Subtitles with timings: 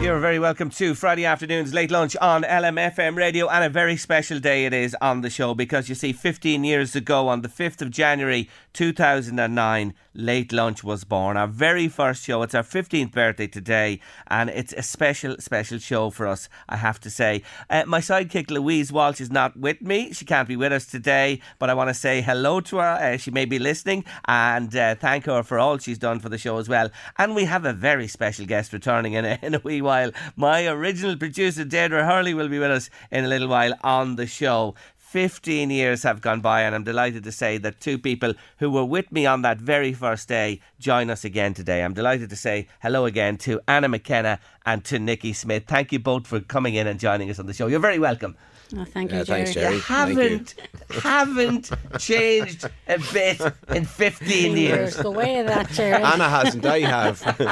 [0.00, 4.40] You're very welcome to Friday afternoon's late lunch on LMFM radio, and a very special
[4.40, 7.82] day it is on the show because you see, 15 years ago, on the 5th
[7.82, 11.36] of January 2009, Late Lunch was born.
[11.36, 12.42] Our very first show.
[12.42, 16.98] It's our 15th birthday today, and it's a special, special show for us, I have
[17.02, 17.42] to say.
[17.68, 20.12] Uh, my sidekick Louise Walsh is not with me.
[20.12, 22.98] She can't be with us today, but I want to say hello to her.
[23.00, 26.38] Uh, she may be listening, and uh, thank her for all she's done for the
[26.38, 26.90] show as well.
[27.16, 30.10] And we have a very special guest returning in a, in a wee while.
[30.34, 34.26] My original producer, Deirdre Hurley, will be with us in a little while on the
[34.26, 34.74] show.
[35.10, 38.84] 15 years have gone by, and I'm delighted to say that two people who were
[38.84, 41.82] with me on that very first day join us again today.
[41.82, 45.64] I'm delighted to say hello again to Anna McKenna and to Nicky Smith.
[45.66, 47.66] Thank you both for coming in and joining us on the show.
[47.66, 48.36] You're very welcome.
[48.76, 49.38] Oh, thank you, Yeah, Jerry.
[49.44, 49.74] thanks, Jerry.
[49.74, 50.54] You haven't
[51.02, 53.40] haven't changed a bit
[53.74, 54.96] in 15 years.
[54.96, 56.02] Go away of that, Jerry.
[56.02, 57.20] Anna hasn't, I have.
[57.38, 57.44] Go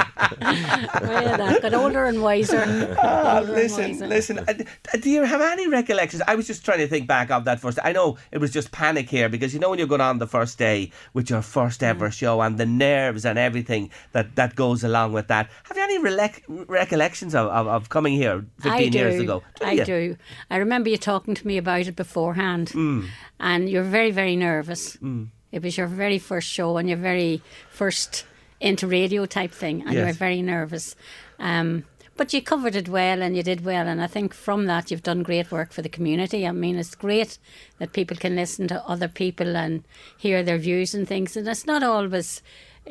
[1.07, 1.59] away of that.
[1.61, 2.63] Got older and wiser.
[3.01, 4.07] Oh, older and listen, wiser.
[4.07, 4.39] listen.
[4.39, 4.53] uh,
[4.99, 6.21] Do you have any recollections?
[6.27, 7.79] I was just trying to think back of that first.
[7.83, 10.27] I know it was just panic here because you know when you're going on the
[10.27, 12.13] first day with your first ever Mm.
[12.13, 15.49] show and the nerves and everything that, that goes along with that.
[15.63, 18.97] Have you any relec- recollections of, of, of coming here 15 I do.
[18.97, 19.43] years ago?
[19.59, 19.85] Do I you?
[19.85, 20.17] do.
[20.49, 23.01] I remember you talking to me about it beforehand, Mm.
[23.39, 24.97] and you're very, very nervous.
[25.51, 28.25] It was your very first show and your very first
[28.59, 30.95] into radio type thing, and you were very nervous.
[31.39, 31.83] Um,
[32.17, 35.09] but you covered it well and you did well, and I think from that you've
[35.11, 36.45] done great work for the community.
[36.45, 37.39] I mean, it's great
[37.79, 39.83] that people can listen to other people and
[40.17, 42.41] hear their views and things, and it's not always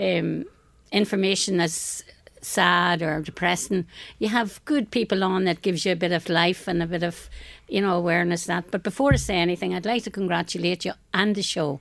[0.01, 0.45] um,
[0.93, 2.03] information that's
[2.41, 3.87] sad or depressing.
[4.19, 7.03] You have good people on that gives you a bit of life and a bit
[7.03, 7.29] of,
[7.69, 8.71] you know, awareness that.
[8.71, 11.81] But before I say anything, I'd like to congratulate you and the show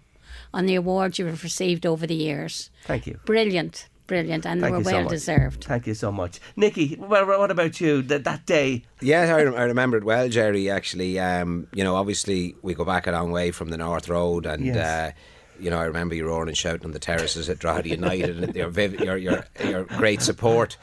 [0.53, 2.69] on the awards you have received over the years.
[2.85, 3.19] Thank you.
[3.25, 5.11] Brilliant, brilliant, and Thank they were well much.
[5.11, 5.63] deserved.
[5.65, 6.39] Thank you so much.
[6.55, 8.01] Nicky, well, what about you?
[8.03, 11.19] That, that day, yeah, I, I remember it well, Jerry, actually.
[11.19, 14.65] Um, you know, obviously, we go back a long way from the North Road, and.
[14.65, 14.77] Yes.
[14.77, 15.11] Uh,
[15.59, 18.55] you know, I remember you roaring and shouting on the terraces at Drogheda United, and
[18.55, 20.77] your, your your your great support.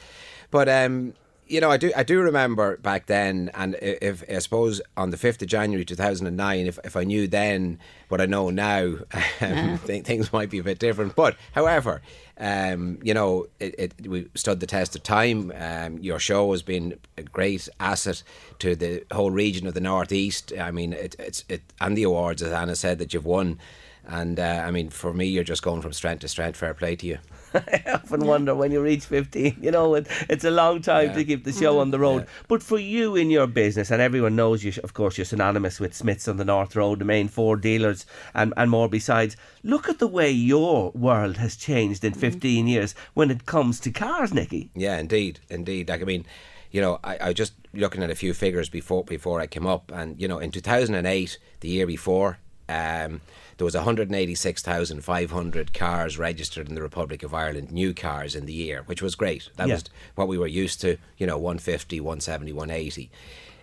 [0.51, 1.15] But um,
[1.47, 5.11] you know, I do I do remember back then, and i- if I suppose on
[5.11, 8.27] the fifth of January two thousand and nine, if if I knew then what I
[8.27, 8.95] know now,
[9.41, 11.15] um, th- things might be a bit different.
[11.17, 12.01] But however,
[12.39, 15.53] um, you know, it, it we stood the test of time.
[15.57, 18.23] Um, your show has been a great asset
[18.61, 20.53] to the whole region of the northeast.
[20.59, 23.59] I mean, it, it's it and the awards, as Anna said, that you've won.
[24.07, 26.57] And uh, I mean, for me, you're just going from strength to strength.
[26.59, 27.19] Fair play to you.
[27.55, 31.15] I often wonder when you reach 15, you know, it, it's a long time Yeah.
[31.15, 32.27] to keep the show on the road.
[32.49, 35.95] But for you in your business, and everyone knows you, of course, you're synonymous with
[35.95, 39.37] Smiths on the North Road, the main Ford dealers, and, and more besides.
[39.63, 43.91] Look at the way your world has changed in 15 years when it comes to
[43.93, 44.71] cars, Nicky.
[44.75, 45.89] Yeah, indeed, indeed.
[45.89, 46.27] Like I mean,
[46.73, 49.93] you know, I, I just looking at a few figures before before I came up,
[49.95, 52.39] and you know, in 2008, the year before,
[52.69, 53.21] um,
[53.57, 58.83] there was 186,500 cars registered in the Republic of Ireland, new cars in the year,
[58.87, 59.49] which was great.
[59.57, 59.75] That Yeah.
[59.75, 59.85] was
[60.15, 63.11] what we were used to, you know, 150, 170, 180.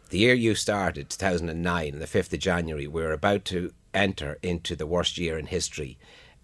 [0.09, 4.75] The year you started, 2009, the 5th of January, we were about to enter into
[4.75, 5.97] the worst year in history,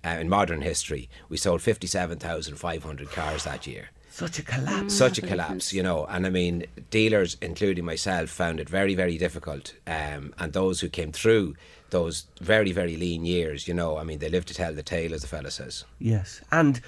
[0.06, 1.10] uh, in modern history.
[1.30, 4.94] We sold 57,500 cars that year Such a collapse.
[4.94, 6.06] such a collapse, you know.
[6.06, 9.74] And I mean, dealers, including myself, found it very, very difficult.
[9.86, 11.56] Um, and those who came through
[11.90, 15.14] those very, very lean years, you know, I mean, they live to tell the tale,
[15.14, 15.86] as the fella says.
[16.00, 16.82] Yes, and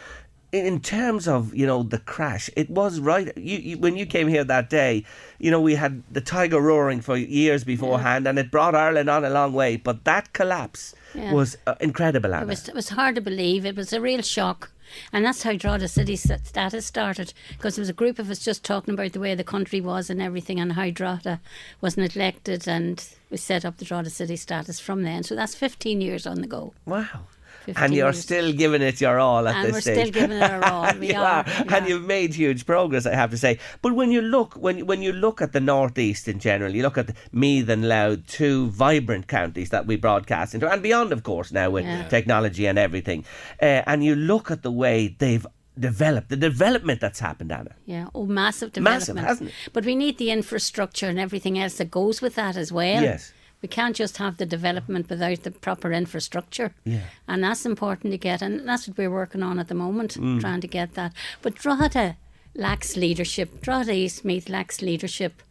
[0.52, 3.32] in- in terms of you know the crash, it was right.
[3.38, 5.06] You, you when you came here that day,
[5.38, 9.24] you know we had the tiger roaring for years beforehand, and it brought Ireland on
[9.24, 9.78] a long way.
[9.78, 11.34] But that collapse Yeah.
[11.34, 12.46] was uh, incredible, Anna.
[12.46, 13.64] It was, it was hard to believe.
[13.66, 14.72] It was a real shock.
[15.12, 18.64] And that's how Drogheda City status started, because there was a group of us just
[18.64, 21.40] talking about the way the country was and everything, and how Drogheda
[21.82, 25.24] was neglected, and we set up the Drogheda City status from then.
[25.24, 26.74] So that's 15 years on the go.
[26.86, 27.28] Wow.
[27.66, 28.20] 15 And you're years.
[28.20, 30.08] still giving it your all at And this we're stage.
[30.08, 30.94] still giving it our all.
[31.00, 31.88] We you are, And yeah.
[31.88, 33.60] you've made huge progress, I have to say.
[33.82, 36.98] But when you look, when when you look at the northeast in general, you look
[36.98, 41.52] at Meath and Louth, two vibrant counties that we broadcast into, and beyond, of course,
[41.52, 42.08] now with Yeah.
[42.08, 43.26] technology and everything.
[43.62, 45.46] Uh, and you look at the way they've
[45.80, 47.74] developed, the development that's happened, Anna.
[47.86, 49.16] Yeah, oh, massive development.
[49.16, 49.56] Massive, hasn't it?
[49.72, 53.02] But we need the infrastructure and everything else that goes with that as well.
[53.02, 53.32] Yes.
[53.62, 56.74] We can't just have the development without the proper infrastructure.
[56.86, 57.02] Yeah.
[57.28, 60.40] And that's important to get, and that's what we're working on at the moment, Mm.
[60.40, 61.14] trying to get that.
[61.42, 62.16] But Drogheda
[62.56, 63.62] lacks leadership.
[63.62, 65.42] Drogheda East Meath lacks leadership.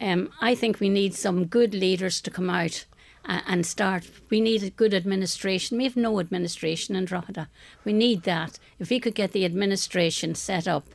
[0.00, 2.84] Um, I think we need some good leaders to come out
[3.24, 4.08] and start.
[4.30, 5.76] We need a good administration.
[5.78, 7.48] We have no administration in Drogheda.
[7.84, 8.58] We need that.
[8.78, 10.86] If we could get the administration set up,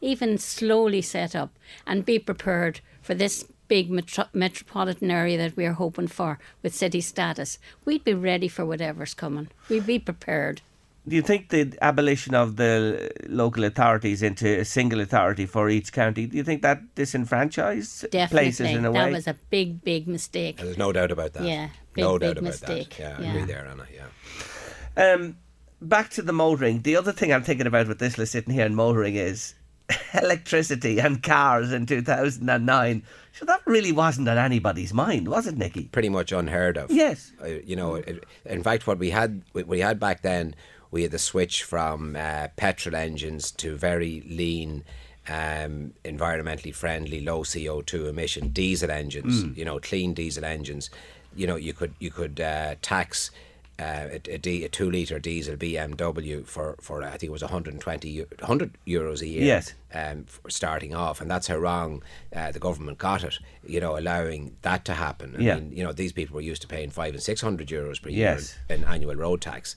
[0.00, 1.50] even slowly set up,
[1.86, 7.00] and be prepared for this big metro- metropolitan area that we're hoping for with city
[7.00, 9.48] status, we'd be ready for whatever's coming.
[9.68, 10.60] We'd be prepared.
[11.08, 15.92] Do you think the abolition of the local authorities into a single authority for each
[15.92, 18.28] county, do you think that disenfranchised Definitely.
[18.46, 18.98] places in a way?
[18.98, 19.12] that way?
[19.12, 20.56] was a big, big mistake.
[20.56, 21.44] There's no doubt about that.
[21.44, 22.96] Yeah, no big, doubt big about mistake.
[22.96, 23.00] that.
[23.00, 23.30] Yeah, I Yeah.
[23.34, 23.86] agree there, Anna.
[23.94, 25.12] Yeah.
[25.14, 25.36] Um,
[25.80, 26.82] back to the motoring.
[26.82, 29.54] The other thing I'm thinking about with this list sitting here and motoring is
[30.14, 33.02] electricity and cars in 2009.
[33.32, 35.84] So that really wasn't on anybody's mind, was it, Nicky?
[35.84, 36.90] Pretty much unheard of.
[36.90, 37.32] Yes.
[37.42, 40.54] Uh, you know, it, in fact, what we had what we had back then,
[40.90, 44.84] we had the switch from uh, petrol engines to very lean.
[45.28, 49.42] Um, environmentally friendly, low CO two emission diesel engines.
[49.42, 49.56] Mm.
[49.56, 50.88] You know, clean diesel engines.
[51.34, 53.32] You know, you could you could uh, tax
[53.78, 57.42] uh, a, a, D, a two liter diesel BMW for for I think it was
[57.42, 59.44] 120 100 euros a year.
[59.44, 59.74] Yes.
[59.94, 62.02] um, for starting off, and that's how wrong
[62.34, 63.38] uh, the government got it.
[63.66, 65.34] You know, allowing that to happen.
[65.38, 65.54] I Yeah.
[65.56, 68.08] mean, you know, these people were used to paying five and six hundred euros per
[68.10, 68.56] Yes.
[68.68, 69.76] year in, in annual road tax,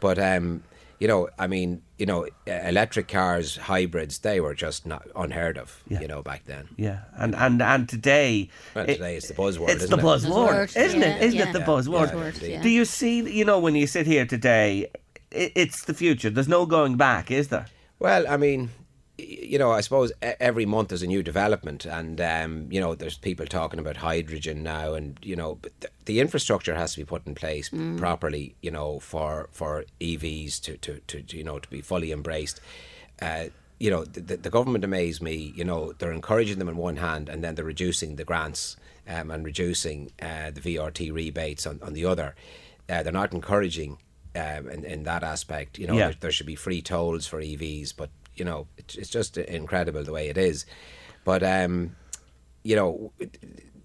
[0.00, 0.62] but um,
[0.98, 5.82] you know, I mean, you know, electric cars, hybrids, they were just not unheard of.
[5.88, 6.00] Yeah.
[6.00, 6.68] You know, back then.
[6.76, 10.10] Yeah, and and and today, Well, it- today it's the buzzword, It's isn't the it?
[10.10, 11.22] buzzword, Buzzword, isn't yeah, it?
[11.22, 11.48] Isn't yeah.
[11.48, 12.10] it the Yeah, buzzword?
[12.12, 12.62] buzzword, yeah.
[12.62, 13.20] Do you see?
[13.38, 14.88] You know, when you sit here today,
[15.32, 16.30] i it's the future.
[16.30, 17.66] There's no going back, is there?
[17.98, 18.68] Well, I mean, y-
[19.18, 22.94] you know, I suppose e- every month there's a new development, and um, you know,
[22.94, 26.98] there's people talking about hydrogen now, and you know, but the, the infrastructure has to
[27.00, 31.44] be put in place properly, you know, for for EVs to to, to, to you
[31.44, 32.60] know to be fully embraced.
[33.22, 33.46] Uh,
[33.78, 35.52] you know, the, the, the government amaze me.
[35.54, 38.76] You know, they're encouraging them on one hand, and then they're reducing the grants
[39.08, 42.34] um, and reducing uh, the VRT rebates on, on the other.
[42.88, 43.98] Uh, they're not encouraging
[44.34, 45.78] um, in, in that aspect.
[45.78, 46.06] You know, Yeah.
[46.06, 50.04] there, there should be free tolls for EVs, but you know, it's, it's just incredible
[50.04, 50.66] the way it is.
[51.24, 51.96] But um,
[52.62, 53.12] you know,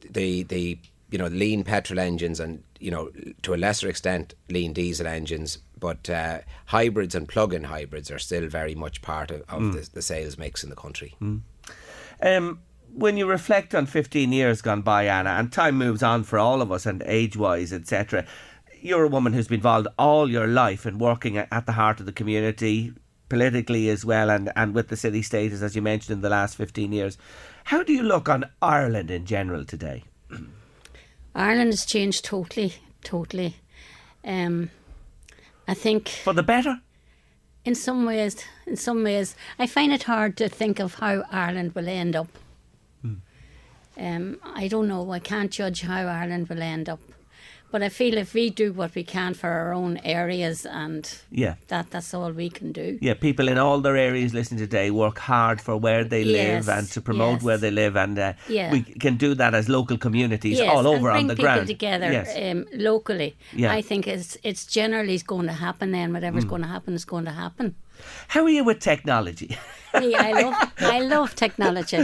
[0.09, 3.12] the the you know lean petrol engines and you know
[3.44, 8.48] to a lesser extent lean diesel engines, but uh, hybrids and plug-in hybrids are still
[8.48, 11.15] very much part of, of the, the sales mix in the country.
[12.21, 12.59] Um,
[12.94, 16.62] when you reflect on 15 years gone by, Anna, and time moves on for all
[16.62, 18.25] of us, and age-wise, etc.
[18.81, 22.06] You're a woman who's been involved all your life in working at the heart of
[22.06, 22.94] the community,
[23.31, 26.57] politically as well, and, and with the city status, as you mentioned, in the last
[26.57, 27.18] 15 years.
[27.63, 30.04] How do you look on Ireland in general today?
[31.33, 32.73] Ireland has changed totally,
[33.06, 33.56] totally.
[34.26, 34.69] Um,
[35.66, 36.81] I think For the better?
[37.64, 38.35] in some ways,
[38.68, 42.28] in some ways, I find it hard to think of how Ireland will end up.
[43.97, 45.11] Um, I don't know.
[45.11, 47.00] I can't judge how Ireland will end up,
[47.71, 51.56] but I feel if we do what we can for our own areas, and Yeah.
[51.68, 52.97] that that's all we can do.
[53.01, 56.87] Yeah, people in all their areas listening today work hard for where they live and
[56.92, 57.44] to promote yes.
[57.44, 58.71] where they live, and uh, Yeah.
[58.71, 61.68] we can do that as local communities Yes, all over on the ground.
[61.68, 62.30] together Yes.
[62.37, 63.35] um, locally.
[63.56, 63.71] Yeah.
[63.78, 65.92] I think it's it's generally going to happen.
[65.92, 66.13] Then Mm.
[66.13, 67.75] whatever's going to happen is going to happen.
[68.29, 69.57] How are you with technology?
[69.93, 71.97] I love I love technology.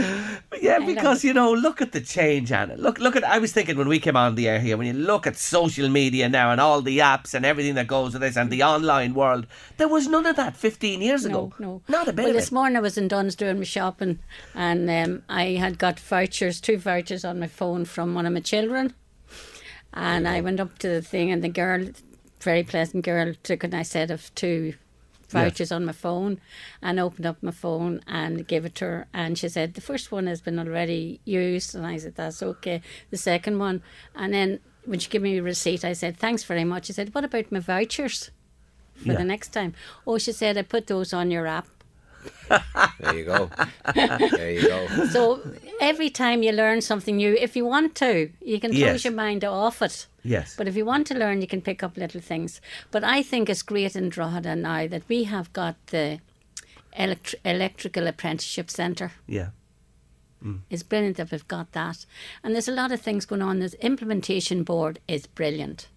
[0.60, 2.76] yeah, love because you know, look at the change, Anna.
[2.76, 3.24] Look, look at.
[3.24, 5.88] I was thinking when we came on the air here, when you look at social
[5.88, 9.14] media now and all the apps and everything that goes with this and the online
[9.14, 11.52] world, there was none of that 15 years ago.
[11.58, 14.18] No, no, not a bit Well, this morning I was in Dunnes doing my shopping,
[14.54, 18.40] and um, I had got vouchers, two vouchers on my phone from one of my
[18.40, 18.94] children,
[19.94, 21.88] and I went up to the thing, and the girl,
[22.40, 24.74] very pleasant girl, took a I set of two
[25.28, 26.40] vouchers on my phone
[26.82, 30.10] and opened up my phone and gave it to her and she said the first
[30.10, 32.80] one has been already used and I said that's okay
[33.10, 33.82] the second one
[34.14, 37.14] and then when she gave me a receipt I said thanks very much she said
[37.14, 38.30] what about my vouchers
[38.96, 39.18] for Yeah.
[39.18, 39.74] the next time.
[40.08, 41.68] Oh, she said, I put those on your app.
[42.48, 43.50] There you go.
[43.94, 44.86] there you go.
[45.10, 45.40] So
[45.80, 49.04] every time you learn something new, if you want to, you can close Yes.
[49.04, 50.06] your mind off it.
[50.24, 50.54] Yes.
[50.56, 52.60] But if you want to learn, you can pick up little things.
[52.90, 56.20] But I think it's great in Drogheda now that we have got the
[56.98, 59.12] elect- electrical apprenticeship centre.
[59.26, 59.50] yeah.
[60.44, 60.60] Mm.
[60.70, 62.06] It's brilliant that we've got that.
[62.44, 63.58] And there's a lot of things going on.
[63.58, 65.88] This implementation board is brilliant.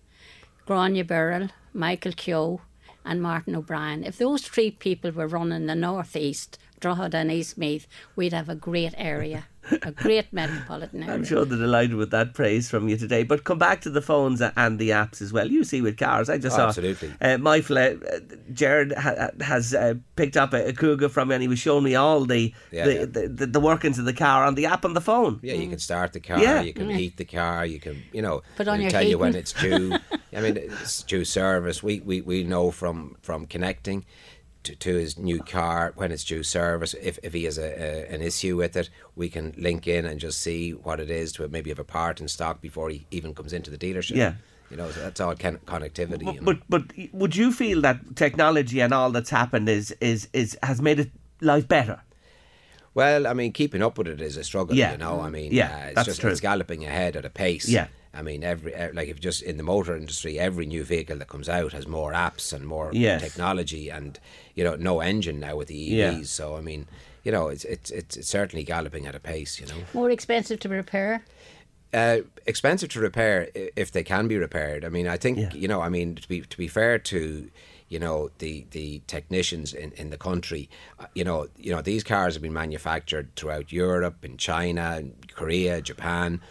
[0.66, 2.60] Grania Burrell, Michael Keogh,
[3.06, 4.04] and Martin O'Brien.
[4.04, 8.94] If those three people were running the northeast, Drogheda and Eastmeath, we'd have a great
[8.98, 9.46] area,
[9.84, 11.14] a great metropolitan area.
[11.16, 13.24] I'm sure they're delighted with that praise from you today.
[13.24, 15.48] But come back to the phones and the apps as well.
[15.50, 16.30] You see with cars.
[16.30, 17.14] I just Oh, saw absolutely.
[17.22, 18.20] Uh, my flat, uh,
[18.54, 21.84] Jared ha- has uh, picked up a, a Kuga from me and he was showing
[21.84, 23.06] me all the Yeah, the, yeah.
[23.06, 25.40] The, the, the workings of the car on the app on the phone.
[25.44, 26.40] Yeah, you can start the car.
[26.40, 26.62] Yeah.
[26.62, 27.66] You can heat the car.
[27.66, 29.94] You can, you know, Put on it'll your tell you when it's due.
[30.36, 31.84] I mean, it's due service.
[31.84, 34.06] We, we, we know from from connecting
[34.64, 36.94] to, to his new car when it's due service.
[37.02, 40.20] If, if he has a, a an issue with it, we can link in and
[40.20, 43.34] just see what it is to maybe have a part in stock before he even
[43.34, 44.16] comes into the dealership.
[44.16, 44.34] Yeah.
[44.70, 46.26] You know, so that's all con- connectivity.
[46.34, 46.46] you know.
[46.46, 50.82] But but would you feel that technology and all that's happened is is, is has
[50.82, 52.02] made it life better?
[52.94, 54.76] Well, I mean, keeping up with it is a struggle.
[54.76, 54.92] Yeah.
[54.94, 56.30] You know, I mean, Yeah, uh, it's that's just true.
[56.32, 57.68] it's galloping ahead at a pace.
[57.70, 57.88] Yeah.
[58.14, 61.48] I mean, every like if just in the motor industry, every new vehicle that comes
[61.48, 63.22] out has more apps and more Yes.
[63.22, 64.20] technology, and
[64.56, 66.18] you know, no engine now with the EVs.
[66.20, 66.24] Yeah.
[66.24, 66.88] So I mean,
[67.24, 69.60] you know, it's it's it's, it's certainly galloping at a pace.
[69.62, 71.24] You know, More expensive to repair.
[71.94, 74.84] uh, expensive to repair if they can be repaired.
[74.86, 75.54] I mean, I think Yeah.
[75.54, 75.82] you know.
[75.82, 77.50] I mean, to be to be fair to
[77.88, 82.04] you know the the technicians in, in the country, uh, you know, you know these
[82.04, 86.42] cars have been manufactured throughout Europe, in China, in Korea, Japan,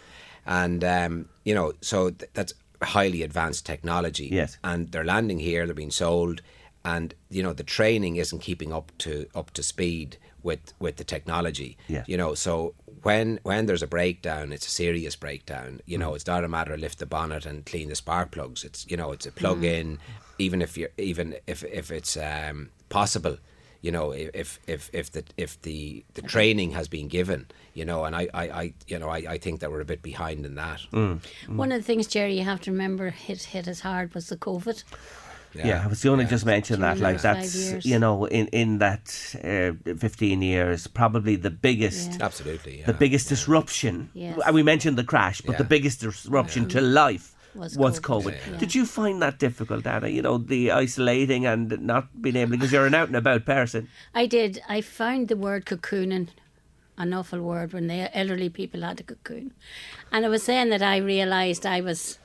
[0.45, 4.29] and um, you know, so th- that's highly advanced technology.
[4.31, 4.57] Yes.
[4.63, 5.65] and they're landing here.
[5.65, 6.41] They're being sold.
[6.83, 11.03] And you know the training isn't keeping up to up to speed with with the
[11.03, 11.77] technology.
[11.87, 12.03] Yeah.
[12.07, 15.81] You know, so when when there's a breakdown, it's a serious breakdown.
[15.85, 16.01] You Mm.
[16.01, 18.63] know, it's not a matter of lift the bonnet and clean the spark plugs.
[18.63, 19.99] It's you know, it's a plug in,
[20.39, 23.37] even if you're even if if it's um, possible.
[23.81, 28.03] You know, if if if the if the the training has been given, you know,
[28.05, 30.55] and I I, I you know I, I think that we're a bit behind in
[30.55, 30.81] that.
[30.93, 31.19] Mm.
[31.47, 34.37] One of the things, Jerry, you have to remember hit hit us hard was the
[34.37, 34.83] COVID.
[35.53, 36.99] Yeah, I was going to just mention that.
[36.99, 42.11] Like that's you know in in that uh, fifteen years, probably the biggest.
[42.11, 42.25] Yeah.
[42.25, 42.85] Absolutely, yeah.
[42.85, 44.09] The biggest disruption.
[44.13, 44.39] Yes.
[44.45, 48.23] And we mentioned the crash, but the biggest disruption to life Was was, COVID.
[48.23, 48.51] COVID.
[48.51, 48.57] Yeah.
[48.57, 50.07] Did you find that difficult, Anna?
[50.07, 53.89] You know, the isolating and not being able because you're an out and about person.
[54.13, 54.61] I did.
[54.69, 56.29] I found the word cocooning
[56.97, 59.53] an awful word when the elderly people had a cocoon.
[60.11, 62.19] And I was saying that I realised I was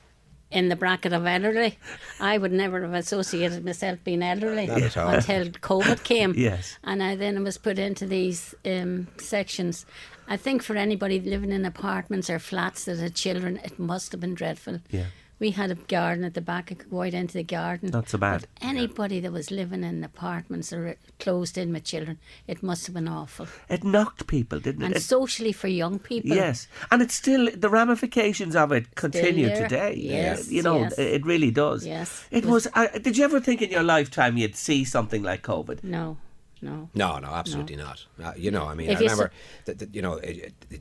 [0.51, 1.77] in the bracket of elderly.
[2.19, 5.09] I would never have associated myself being elderly Not at all.
[5.09, 6.33] until COVID came.
[6.37, 6.77] Yes.
[6.83, 9.85] And I then was put into these um, sections.
[10.27, 14.21] I think for anybody living in apartments or flats that had children, it must have
[14.21, 14.79] been dreadful.
[14.89, 15.05] Yeah.
[15.39, 16.71] We had a garden at the back.
[16.71, 17.91] I could go out into the garden.
[17.91, 18.41] Not so bad.
[18.41, 22.17] But anybody that was living in apartments or closed in with children,
[22.47, 23.45] it must have been awful.
[23.69, 24.85] It knocked people, didn't it?
[24.87, 26.35] And It- socially for young people.
[26.35, 29.91] Yes, and it's still the ramifications of it continue today.
[29.91, 30.97] Uh, yes, you know, yes.
[30.97, 31.85] it really does.
[31.85, 32.25] Yes.
[32.31, 32.65] it It was.
[32.65, 35.83] was- I, did you ever think in your lifetime you'd see something like COVID?
[35.83, 36.17] No,
[36.61, 36.89] no.
[36.93, 38.05] No, no, absolutely not.
[38.23, 39.31] Uh, you know, I mean, If I you remember
[39.65, 40.19] that, that you know,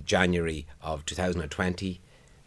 [0.05, 2.01] January of 2020.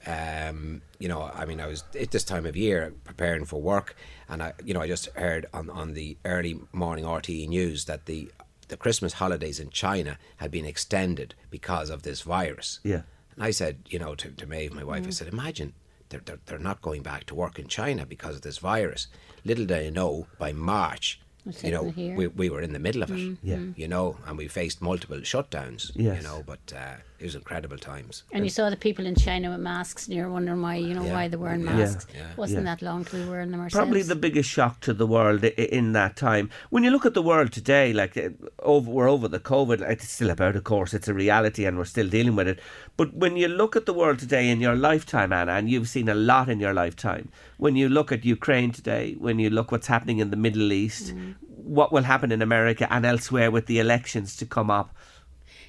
[0.05, 3.95] Um, you know, I mean, I was at this time of year preparing for work,
[4.29, 8.05] and I, you know, I just heard on on the early morning RTE news that
[8.05, 8.31] the
[8.69, 12.79] the Christmas holidays in China had been extended because of this virus.
[12.83, 13.01] Yeah.
[13.36, 15.74] And I said, you know, to, to Maeve, my wife, I said, imagine
[16.09, 19.07] they're, they're, they're not going back to work in China because of this virus.
[19.43, 21.28] Little did I know, by March, It's
[21.63, 22.15] you know, here.
[22.15, 23.38] we, we were in the middle of it.
[23.43, 23.58] Yeah.
[23.75, 25.91] You know, and we faced multiple shutdowns.
[25.96, 26.17] Yes.
[26.17, 28.24] You know, but uh, it was incredible times.
[28.31, 31.03] And you saw the people in China with masks, and you're wondering why, you know,
[31.03, 31.13] Yeah.
[31.13, 31.75] why they were wearing Yeah.
[31.75, 32.08] masks.
[32.15, 32.27] Yeah.
[32.38, 32.75] Wasn't Yeah.
[32.75, 33.75] that long till we were wearing them ourselves.
[33.84, 35.48] Probably the biggest shock to the world i-
[35.79, 36.50] in that time.
[36.69, 38.29] When you look at the world today, like uh,
[38.62, 39.81] over, we're over the COVID.
[39.89, 42.60] It's still about, of course, it's a reality, and we're still dealing with it.
[42.99, 46.09] But when you look at the world today in your lifetime, Anna, and you've seen
[46.09, 47.31] a lot in your lifetime.
[47.55, 51.13] When you look at Ukraine today, when you look what's happening in the Middle East,
[51.55, 54.93] what will happen in America and elsewhere with the elections to come up.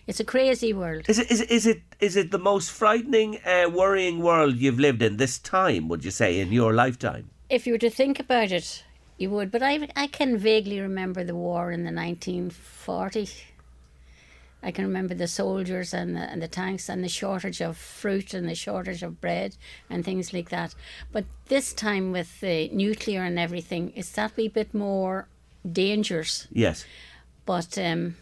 [0.08, 1.04] It's a crazy world.
[1.08, 4.80] Is it is it is it is it the most frightening, uh, worrying world you've
[4.80, 5.86] lived in this time?
[5.86, 7.30] Would you say in your lifetime?
[7.48, 8.82] If you were to think about it,
[9.18, 9.52] you would.
[9.52, 13.44] But I, I can vaguely remember the war in the 1940s.
[14.62, 18.34] I can remember the soldiers and the, and the tanks and the shortage of fruit
[18.34, 19.56] and the shortage of bread
[19.88, 20.74] and things like that.
[21.12, 25.28] But this time with the nuclear and everything, it's that wee bit more
[25.70, 26.46] dangerous.
[26.52, 26.84] Yes.
[27.46, 28.16] But um,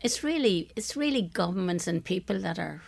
[0.00, 2.82] it's really it's really governments and people that are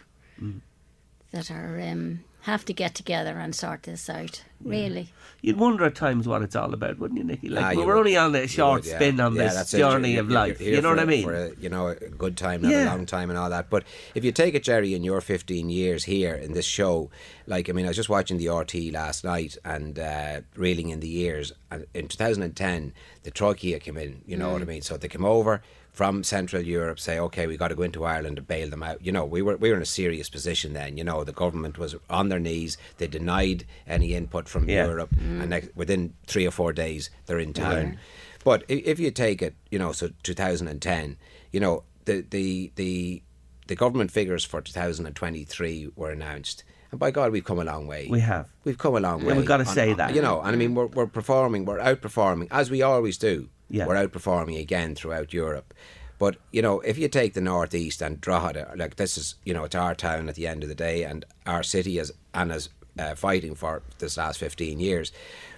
[1.31, 4.43] that are um, have to get together and sort this out.
[4.63, 5.09] Really.
[5.41, 7.49] You'd wonder at times what it's all about, wouldn't you, Nicky?
[7.49, 7.99] Like Ah, we you we're would.
[8.01, 8.97] only on a short would, yeah.
[8.97, 9.79] spin on Yeah, this that's it.
[9.79, 10.61] journey You're- of you're- life.
[10.61, 11.25] you're You know for what I mean?
[11.25, 12.85] For a, you know, a good time, not Yeah.
[12.85, 13.69] a long time, and all that.
[13.71, 13.85] But
[14.15, 17.11] if you take it, Jerry, in your 15 years here in this show,
[17.47, 21.01] like I mean, I was just watching the RT last night and uh, reeling in
[21.01, 21.53] the years.
[21.71, 24.23] And in 2010, the Troika came in.
[24.27, 24.83] You know what I mean?
[24.83, 25.63] So they came over
[25.95, 29.01] from Central Europe, say, okay, we got to go into Ireland to bail them out.
[29.01, 30.99] You know, we were we were in a serious position then.
[30.99, 32.77] You know, the government was on their knees.
[32.99, 34.87] They denied any input from Yeah.
[34.87, 35.49] Europe, and mm.
[35.49, 37.99] next, within three or four days, they're in town.
[38.43, 41.17] But if you take it, you know, so 2010,
[41.53, 43.23] you know, the the the
[43.69, 48.09] the government figures for 2023 were announced, and by God, we've come a long way.
[48.11, 48.49] We have.
[48.65, 49.35] We've come a long way.
[49.37, 50.15] We've gotta On- say on- that.
[50.15, 53.49] You know, and I mean, we're we're performing, we're outperforming as we always do.
[53.71, 53.87] Yeah.
[53.87, 55.75] We're outperforming again throughout Europe.
[56.19, 59.65] But you know, if you take the northeast and Drogheda, like this is, you know,
[59.65, 62.69] it's our town at the end of the day, and our city is and is
[62.99, 65.13] uh, fighting for this last fifteen years.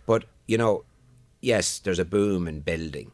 [0.06, 0.84] But you know,
[1.40, 3.12] yes, there's a boom in building,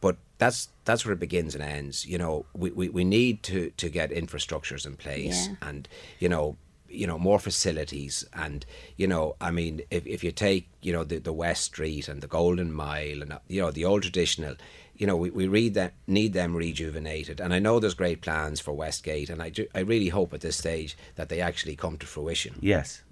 [0.00, 2.04] but that's that's where it begins and ends.
[2.06, 5.68] You know, we, we, we need to, to get infrastructures in place Yeah.
[5.68, 6.56] and you know
[6.88, 8.64] you know more facilities and
[8.96, 12.20] you know I mean if, if you take you know the, the West Street and
[12.20, 14.54] the Golden Mile and uh, you know the old traditional
[14.96, 18.60] you know we, we read that need them rejuvenated and I know there's great plans
[18.60, 21.96] for Westgate and I, do, I really hope at this stage that they actually come
[21.98, 23.02] to fruition Yes.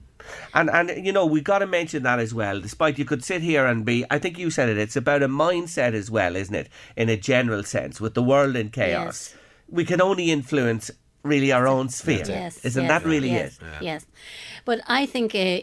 [0.54, 2.58] And and you know we got to mention that as well.
[2.60, 4.78] Despite you could sit here and be, I think you said it.
[4.78, 6.68] It's about a mindset as well, isn't it?
[6.96, 9.04] In a general sense, with the world in chaos,
[9.34, 9.34] Yes.
[9.68, 10.90] we can only influence
[11.24, 12.24] really our own sphere.
[12.26, 12.64] Yes.
[12.64, 13.82] Isn't yes, that really yes, it?
[13.82, 14.06] Yes.
[14.64, 15.60] But I think uh,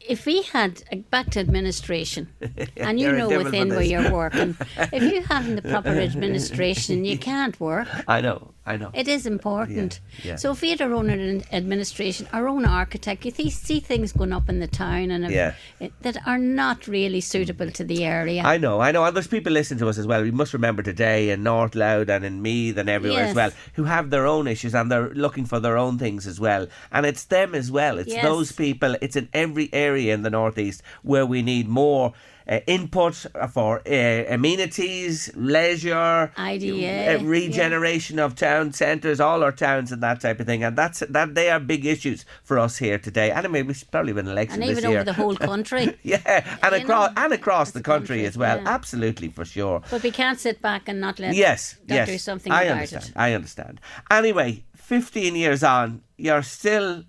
[0.00, 2.28] if we had uh, back to administration,
[2.76, 4.56] and you know within where you're working,
[4.92, 7.88] if you haven't the proper administration, you can't work.
[8.06, 8.52] I know.
[8.70, 8.90] I know.
[8.94, 10.00] It is important.
[10.22, 10.36] Yeah, yeah.
[10.36, 11.10] So if we had our own
[11.52, 15.54] administration, our own architect, you see, see things going up in the town and Yeah.
[15.80, 18.42] it, that are not really suitable to the area.
[18.42, 19.04] I know, I know.
[19.04, 20.22] And there's people listening to us as well.
[20.22, 23.84] We must remember today in North Louth and in Meath and everywhere as well, who
[23.84, 26.66] have their own issues and they're looking for their own things as well.
[26.92, 27.98] And it's them as well.
[27.98, 28.24] It's Yes.
[28.24, 28.96] those people.
[29.00, 32.12] It's in every area in the northeast where we need more.
[32.50, 33.14] Uh, input
[33.52, 40.20] for uh, amenities, leisure, IDA, uh, regeneration of town centres, all our towns and that
[40.20, 41.34] type of thing, and that's that.
[41.36, 43.30] They are big issues for us here today.
[43.30, 44.98] And I mean, we should probably have an election and this even year.
[45.00, 45.96] over the whole country.
[46.02, 48.56] yeah, and You across know, and across the country, country, as well.
[48.58, 48.68] yeah.
[48.68, 49.82] Absolutely, for sure.
[49.88, 52.08] But we can't sit back and not let Yes, yes.
[52.08, 53.04] do something I about understand.
[53.04, 53.12] it.
[53.14, 53.80] I understand.
[54.10, 57.04] Anyway, 15 years on, you're still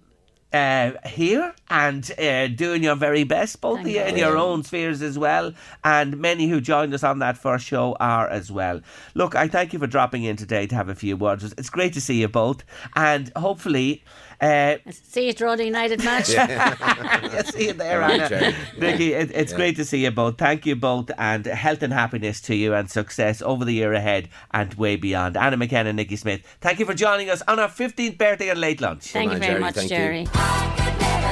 [0.53, 5.01] uh, here and uh, doing your very best, both Thank you in your own spheres
[5.01, 5.53] as well.
[5.83, 8.81] And many who joined us on that first show are as well.
[9.13, 11.43] Look, I thank you for dropping in today to have a few words.
[11.57, 12.63] It's great to see you both.
[12.95, 14.03] And hopefully,
[14.41, 16.29] uh, See you draw the United match.
[16.29, 18.29] yeah, see you there, All right, Anna.
[18.29, 18.55] Jerry.
[18.79, 20.37] Nicky, it, it's great to see you both.
[20.37, 24.29] Thank you both, and health and happiness to you, and success over the year ahead
[24.51, 25.37] and way beyond.
[25.37, 28.81] Anna McKenna, Nicky Smith, thank you for joining us on our 15th birthday and late
[28.81, 29.03] lunch.
[29.11, 29.97] Thank Come you on, very Jerry, much, thank you.
[29.97, 31.31] Jerry.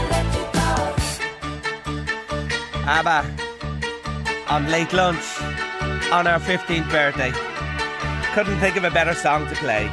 [2.91, 3.26] ABBA
[4.50, 5.41] on late lunch
[6.12, 7.32] on our 15th birthday.
[8.34, 9.89] Couldn't think of a better song to play.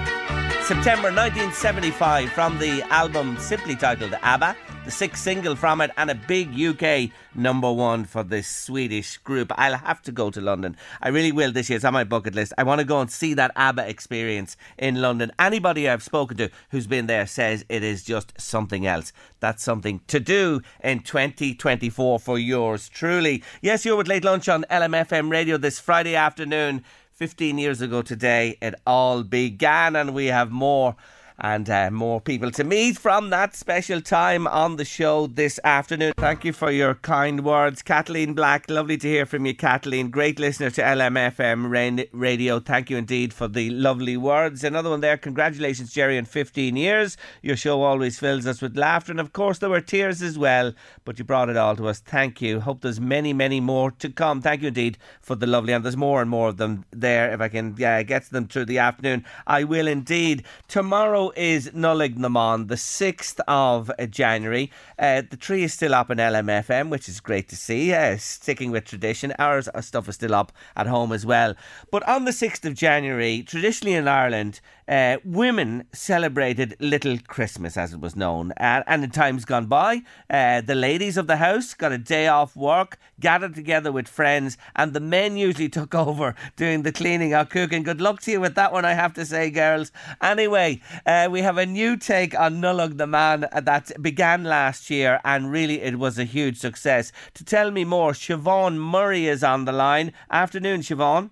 [0.66, 6.14] September 1975 from the album simply titled ABBA, the sixth single from it, and a
[6.16, 9.52] big UK number one for this Swedish group.
[9.54, 10.76] I'll have to go to London.
[11.00, 11.76] I really will this year.
[11.76, 12.52] It's on my bucket list.
[12.58, 15.30] I want to go and see that ABBA experience in London.
[15.38, 19.12] Anybody I've spoken to who's been there says it is just something else.
[19.38, 23.44] That's something to do in 2024 for yours truly.
[23.62, 26.82] Yes, you're with Late Lunch on LMFM Radio this Friday afternoon.
[27.16, 30.96] 15 years ago today, it all began, and we have more
[31.38, 36.12] and uh, more people to meet from that special time on the show this afternoon.
[36.16, 37.82] Thank you for your kind words.
[37.82, 40.10] Kathleen Black, lovely to hear from you, Kathleen.
[40.10, 42.58] Great listener to LMFM radio.
[42.60, 44.64] Thank you indeed for the lovely words.
[44.64, 45.16] Another one there.
[45.16, 47.16] Congratulations, Jerry, on 15 years.
[47.42, 50.72] Your show always fills us with laughter, and of course, there were tears as well,
[51.04, 52.00] but you brought it all to us.
[52.00, 52.60] Thank you.
[52.60, 54.40] Hope there's many, many more to come.
[54.40, 57.32] Thank you indeed for the lovely, and there's more and more of them there.
[57.32, 60.44] If I can uh, get to them through the afternoon, I will indeed.
[60.68, 64.70] Tomorrow is Nollaig na mBan, the 6th of January.
[64.98, 67.92] Uh, the tree is still up in LMFM, which is great to see.
[67.92, 69.32] Uh, sticking with tradition.
[69.38, 71.54] Our uh, stuff is still up at home as well.
[71.90, 77.92] But on the 6th of January, traditionally in Ireland, uh, women celebrated Little Christmas, as
[77.92, 78.52] it was known.
[78.52, 82.28] Uh, and in times gone by, uh, the ladies of the house got a day
[82.28, 87.34] off work, gathered together with friends, and the men usually took over doing the cleaning
[87.34, 87.82] or cooking.
[87.82, 89.92] Good luck to you with that one, I have to say, girls.
[90.22, 95.20] Anyway, uh, we have a new take on Nollaig na mBan that began last year,
[95.24, 97.12] and really it was a huge success.
[97.34, 100.12] To tell me more, Siobhan Murray is on the line.
[100.30, 101.30] Afternoon, Siobhan.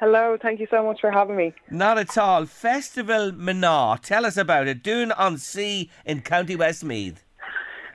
[0.00, 1.52] Hello, thank you so much for having me.
[1.70, 2.46] Not at all.
[2.46, 3.98] Festival Mná.
[4.00, 4.84] Tell us about it.
[4.84, 7.24] Dún na Sí in County Westmeath.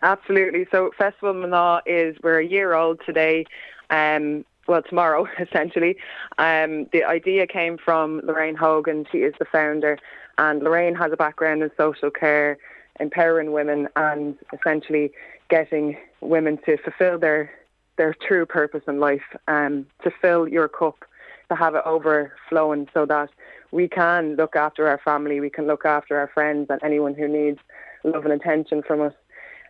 [0.01, 0.67] Absolutely.
[0.69, 3.45] So Festival Mná is we're a year old today.
[3.89, 5.95] Um, well, tomorrow, essentially.
[6.37, 9.05] Um, the idea came from Lorraine Hogan.
[9.09, 9.97] She is the founder,
[10.37, 12.57] and Lorraine has a background in social care,
[12.99, 15.13] empowering women, and essentially
[15.49, 17.49] getting women to fulfil their
[17.95, 21.05] their true purpose in life, um, to fill your cup
[21.49, 23.29] to have it overflowing so that
[23.71, 27.27] we can look after our family, we can look after our friends and anyone who
[27.27, 27.59] needs
[28.03, 29.13] love and attention from us.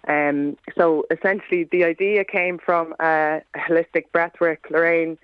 [0.08, 4.58] Um, so essentially, the idea came from a holistic breathwork.
[4.70, 5.18] Lorraine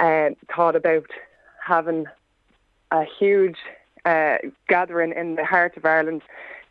[0.00, 1.06] uh, thought about
[1.62, 2.06] having
[2.90, 3.58] a huge
[4.04, 4.36] uh,
[4.68, 6.22] gathering in the heart of Ireland.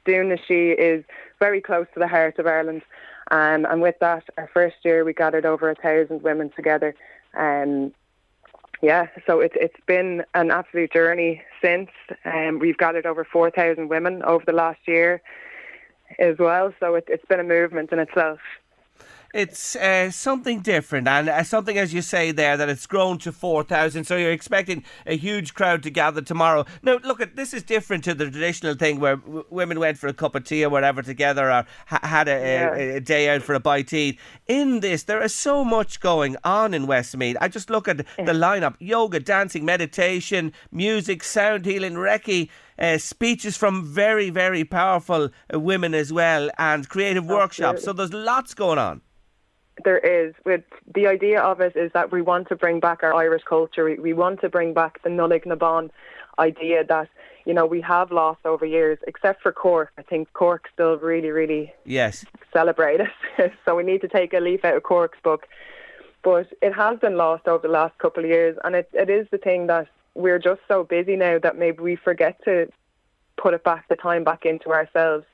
[0.06, 1.04] Doon she is
[1.39, 2.82] very close to the heart of Ireland.
[3.30, 6.95] Um, and with that, our first year, we gathered over a thousand women together.
[7.38, 7.93] Um,
[8.82, 11.89] yeah, so it's it's been an absolute journey since.
[12.26, 15.22] Um, we've gathered over four thousand women over the last year
[16.20, 16.74] as well.
[16.80, 18.39] So it, it's been a movement in itself
[19.34, 23.32] it's uh, something different and uh, something, as you say there, that it's grown to
[23.32, 24.04] 4,000.
[24.04, 26.65] So you're expecting a huge crowd to gather tomorrow.
[26.82, 30.08] Now, look, at this is different to the traditional thing where w- women went for
[30.08, 32.76] a cup of tea or whatever together or ha- had a, yeah.
[32.76, 34.20] a, a, day out for a bite to eat.
[34.48, 37.38] In this, there is so much going on in Westmeath.
[37.39, 42.50] I just look at the lineup yoga, dancing, meditation, music, sound healing, Reiki.
[42.80, 47.41] Uh, speeches from very, very powerful uh, women as well, and creative Absolutely.
[47.41, 47.84] workshops.
[47.84, 49.02] So there's lots going on
[49.84, 50.34] there is.
[50.46, 50.63] With
[50.94, 53.86] the idea of it is that we want to bring back our Irish culture.
[53.86, 55.89] We, we want to bring back the Nollaig na mBan
[56.39, 57.10] idea that
[57.46, 59.91] you know we have lost over years, except for Cork.
[59.98, 63.52] I think Cork still really, really yes celebrate it.
[63.65, 65.48] so we need to take a leaf out of Cork's book.
[66.24, 69.28] But it has been lost over the last couple of years, and it, it is
[69.32, 72.72] the thing that we're just so busy now that maybe we forget to
[73.38, 75.26] put it back, the time back into ourselves.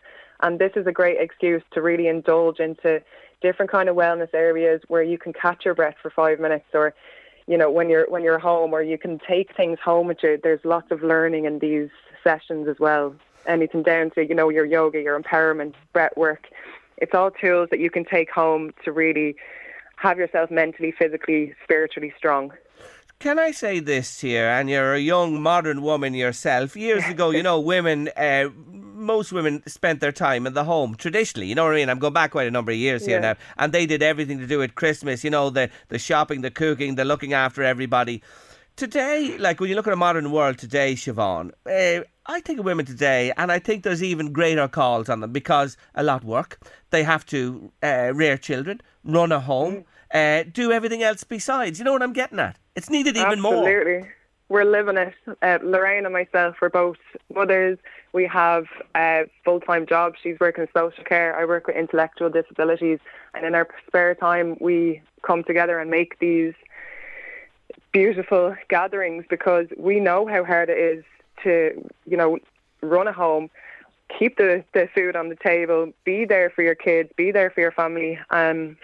[0.42, 3.02] And this is a great excuse to really indulge into
[3.42, 6.94] different kind of wellness areas where you can catch your breath for five minutes or
[7.48, 10.40] you know when you're when you're home or you can take things home with you.
[10.42, 11.90] There's lots of learning in these
[12.24, 13.16] sessions as well.
[13.46, 16.48] Anything down to you know your yoga your empowerment breath work.
[16.98, 19.36] It's all tools that you can take home to really
[19.98, 22.52] have yourself mentally physically spiritually strong
[23.20, 24.48] can I say this here?
[24.48, 26.76] And you're a young modern woman yourself.
[26.76, 28.50] Years ago, you know, women uh,
[28.98, 31.48] most women spent their time in the home traditionally.
[31.48, 31.90] You know what I mean?
[31.90, 33.08] I'm going back quite a number of years yeah.
[33.10, 35.24] here now, and they did everything to do with Christmas.
[35.24, 38.22] You know, the the shopping, the cooking, the looking after everybody.
[38.76, 42.66] Today, like when you look at a modern world today, Siobhan, uh, I think of
[42.66, 46.60] women today, and I think there's even greater calls on them because a lot work.
[46.92, 49.86] They have to uh, rear children, run a home, mm.
[50.14, 51.80] Uh, do everything else besides.
[51.80, 52.58] You know what I'm getting at?
[52.76, 53.58] It's needed even Absolutely.
[53.58, 53.70] more.
[53.70, 54.10] Absolutely.
[54.50, 55.14] We're living it.
[55.42, 56.98] Uh, Lorraine and myself, we're both
[57.34, 57.78] mothers.
[58.14, 58.66] We have
[58.96, 60.20] a full time jobs.
[60.24, 61.38] She's working in social care.
[61.38, 63.00] I work with intellectual disabilities.
[63.34, 66.54] And in our spare time, we come together and make these
[67.92, 71.04] beautiful gatherings because we know how hard it is
[71.44, 72.38] to, you know,
[72.82, 73.50] run a home,
[74.18, 77.60] keep the, the food on the table, be there for your kids, be there for
[77.62, 78.18] your family.
[78.30, 78.78] Um,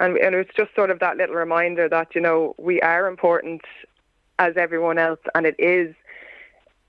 [0.00, 3.60] and, and it's just sort of that little reminder that, you know, we are important
[4.38, 5.94] as everyone else and it is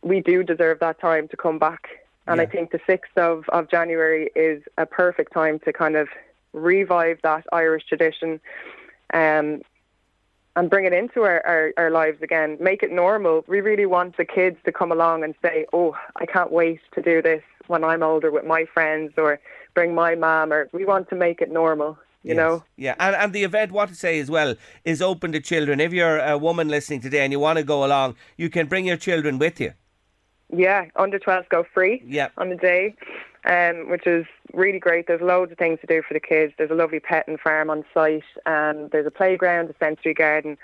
[0.01, 1.89] we do deserve that time to come back.
[2.25, 2.43] And yeah.
[2.43, 6.07] I think the 6th of, of January is a perfect time to kind of
[6.53, 8.39] revive that Irish tradition
[9.13, 9.61] um,
[10.55, 12.57] and bring it into our, our, our lives again.
[12.61, 13.43] Make it normal.
[13.45, 17.01] We really want the kids to come along and say, oh, I can't wait to
[17.01, 19.37] do this when I'm older with my friends or
[19.73, 22.37] bring my mom or we want to make it normal you yes.
[22.37, 22.63] know.
[22.77, 24.55] Yeah, and, and the event, what to say as well,
[24.85, 25.79] is open to children.
[25.79, 28.85] If you're a woman listening today and you want to go along, you can bring
[28.85, 29.73] your children with you.
[30.53, 32.29] Yeah, under 12s go free yeah.
[32.37, 32.95] on the day,
[33.45, 35.07] um, which is really great.
[35.07, 36.53] There's loads of things to do for the kids.
[36.57, 40.57] There's a lovely pet and farm on site, and there's a playground, a sensory garden,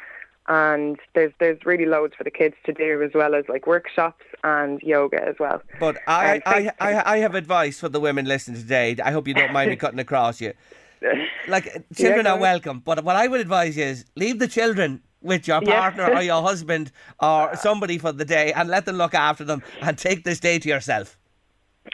[0.50, 4.26] and there's there's really loads for the kids to do as well as like workshops
[4.44, 5.62] and yoga as well.
[5.80, 8.96] But I I, I, I have advice for the women listening today.
[9.04, 10.54] I hope you don't mind me cutting across you.
[11.48, 15.02] Like children yeah, are welcome, but what I would advise you is leave the children
[15.22, 15.80] with your Yeah.
[15.80, 19.64] partner or your husband or somebody for the day and let them look after them
[19.82, 21.18] and take this day to yourself.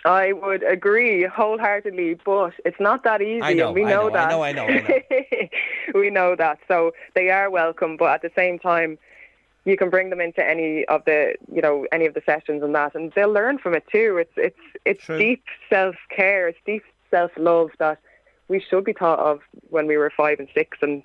[0.06, 3.42] I would agree wholeheartedly, but it's not that easy.
[3.42, 4.30] I know, and we I know, know, I that.
[4.30, 5.50] know, I know, I
[5.94, 6.60] we know that.
[6.68, 8.98] So they are welcome, but at the same time,
[9.66, 12.76] you can bring them into any of the, you know, any of the sessions and
[12.76, 14.18] that, and they'll learn from it too.
[14.18, 15.18] It's it's it's True.
[15.20, 18.00] deep self care, it's deep self love that
[18.48, 21.04] we should be taught of when we were five and six and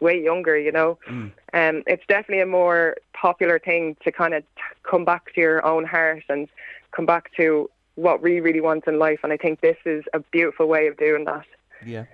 [0.00, 0.56] way younger.
[0.56, 1.30] You know, Mm.
[1.52, 5.64] um, it's definitely a more popular thing to kind of t- come back to your
[5.64, 6.48] own heart and
[6.92, 9.20] come back to what we really want in life.
[9.22, 11.46] And I think this is a beautiful way of doing that.
[11.86, 12.04] Yeah.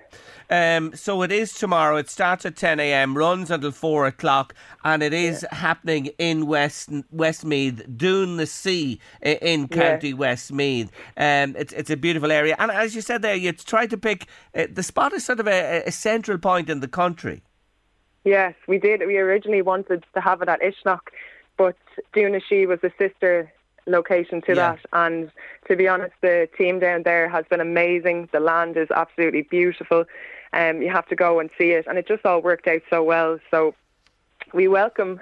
[0.51, 1.97] Um, so it is tomorrow.
[1.97, 4.55] It starts at 10 a.m., runs until 4 o'clock,
[4.85, 9.77] and it is happening in West Westmeath, Dún na Sí in Yeah.
[9.77, 10.91] County Westmeath.
[11.17, 12.57] Um, it's, it's a beautiful area.
[12.59, 15.47] And as you said there, you try to pick uh, the spot is sort of
[15.47, 17.43] a, a central point in the country.
[18.25, 19.01] Yes, we did.
[19.07, 21.01] We originally wanted to have it at Uisneach,
[21.57, 21.77] but
[22.13, 23.53] Dún na Sí was a sister
[23.87, 24.73] location to Yeah.
[24.73, 24.81] that.
[24.93, 25.31] And
[25.69, 28.29] to be honest, the team down there has been amazing.
[28.33, 30.05] The land is absolutely beautiful.
[30.53, 33.03] Um, you have to go and see it, and it just all worked out so
[33.03, 33.39] well.
[33.51, 33.75] So
[34.53, 35.21] we welcome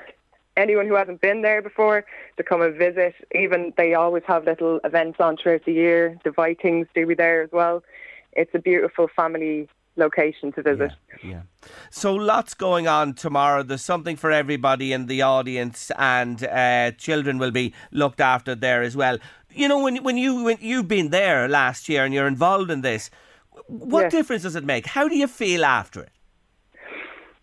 [0.57, 2.05] anyone who hasn't been there before
[2.37, 3.15] to come and visit.
[3.35, 6.19] Even they always have little events on throughout the year.
[6.25, 7.83] The Vikings do be there as well.
[8.33, 9.69] It's a beautiful family
[9.99, 10.93] location to visit.
[11.23, 11.43] Yeah.
[11.91, 13.63] So lots going on tomorrow.
[13.63, 18.83] There's something for everybody in the audience, and uh, children will be looked after there
[18.83, 19.19] as well.
[19.51, 22.83] You know, when when you when you've been there last year and you're involved in
[22.83, 23.11] this,
[23.67, 24.13] what Yes.
[24.13, 24.87] difference does it make?
[24.87, 26.11] How do you feel after it?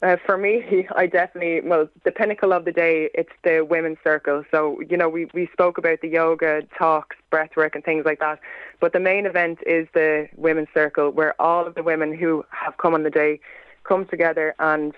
[0.05, 4.43] Uh, for me, I definitely, well, the pinnacle of the day, it's the women's circle.
[4.51, 8.39] So, you know, we, we spoke about the yoga, talks, breathwork and things like that.
[8.79, 12.77] But the main event is the women's circle where all of the women who have
[12.77, 13.39] come on the day
[13.83, 14.93] come together and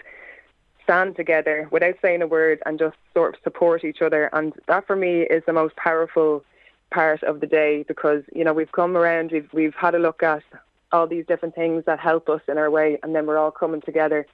[0.84, 4.30] stand together without saying a word and just sort of support each other.
[4.34, 6.44] And that for me is the most powerful
[6.92, 10.22] part of the day because, you know, we've come around, we've, we've had a look
[10.22, 10.44] at
[10.92, 13.82] all these different things that help us in our way and then we're all coming
[13.82, 14.26] together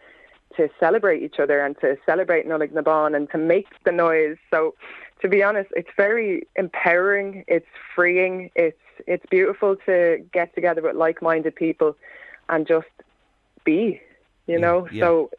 [0.58, 4.38] to celebrate each other and to celebrate Nollaig na mBan and to make the noise.
[4.52, 4.76] So
[5.22, 10.96] to be honest, it's very empowering, it's freeing, it's it's beautiful to get together with
[10.96, 11.96] like minded people
[12.50, 12.88] and just
[13.63, 14.02] be,
[14.48, 14.88] you know.
[14.92, 15.04] yeah.
[15.04, 15.32] So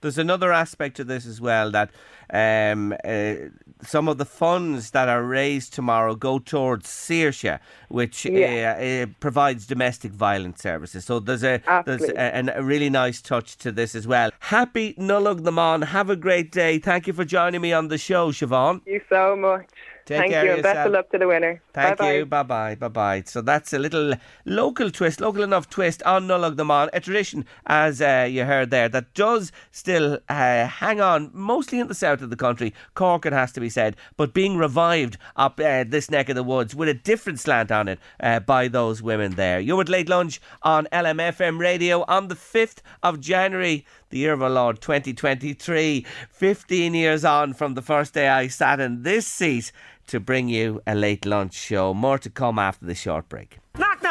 [0.00, 1.90] There's another aspect to this as well that
[2.32, 3.34] um, uh,
[3.82, 8.76] some of the funds that are raised tomorrow go towards Saoirse, which Yeah.
[8.78, 11.04] uh, uh, provides domestic violence services.
[11.04, 14.30] So there's a there's a, a really nice touch to this as well.
[14.40, 15.84] Happy Nollaig na mBan.
[15.88, 16.78] Have a great day.
[16.78, 18.80] Thank you for joining me on the show, Siobhan.
[18.84, 19.66] thank you so much.
[20.04, 21.62] Take Thank you and best of luck to the winner.
[21.74, 22.12] Thank Bye-bye.
[22.14, 22.26] you.
[22.26, 22.74] Bye bye.
[22.74, 23.22] Bye bye.
[23.24, 24.14] So that's a little
[24.44, 28.70] local twist, local enough twist on Nollaig na mBan, a tradition, as uh, you heard
[28.70, 32.72] there, that does still uh, hang on, mostly in the south of the country.
[32.94, 36.42] Cork, it has to be said, but being revived up uh, this neck of the
[36.42, 39.60] woods with a different slant on it uh, by those women there.
[39.60, 44.42] You're at Late Lunch on LMFM Radio on the 5th of January the year of
[44.42, 49.72] our Lord 2023, 15 years on from the first day I sat in this seat
[50.08, 51.94] to bring you a late lunch show.
[51.94, 53.58] More to come after the short break.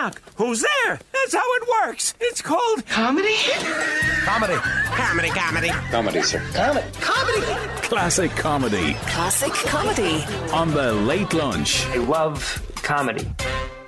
[0.01, 0.19] Knock.
[0.35, 0.99] Who's there?
[1.13, 2.15] That's how it works.
[2.19, 3.35] It's called Comedy?
[4.25, 4.55] comedy.
[4.55, 5.69] Comedy, comedy.
[5.91, 6.41] Comedy, sir.
[6.55, 6.87] Comedy.
[6.99, 7.41] Comedy.
[7.83, 10.23] Classic comedy Classic comedy.
[10.53, 11.85] on the late lunch.
[11.85, 13.31] I love comedy.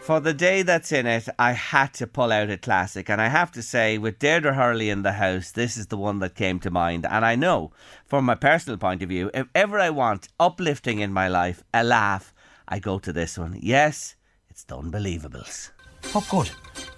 [0.01, 3.29] For the day that's in it, I had to pull out a classic, and I
[3.29, 6.59] have to say, with Deirdre Hurley in the house, this is the one that came
[6.59, 7.07] to mind.
[7.09, 7.71] And I know,
[8.05, 11.83] from my personal point of view, if ever I want uplifting in my life, a
[11.83, 12.35] laugh,
[12.67, 13.57] I go to this one.
[13.59, 14.15] Yes,
[14.49, 15.71] it's D'Unbelievables.
[16.15, 16.49] Oh, good.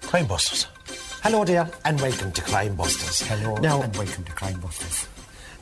[0.01, 0.67] Crime Busters.
[1.23, 3.21] Hello dear, and welcome to Crime Busters.
[3.27, 5.07] Hello, now, and welcome to Crime Busters.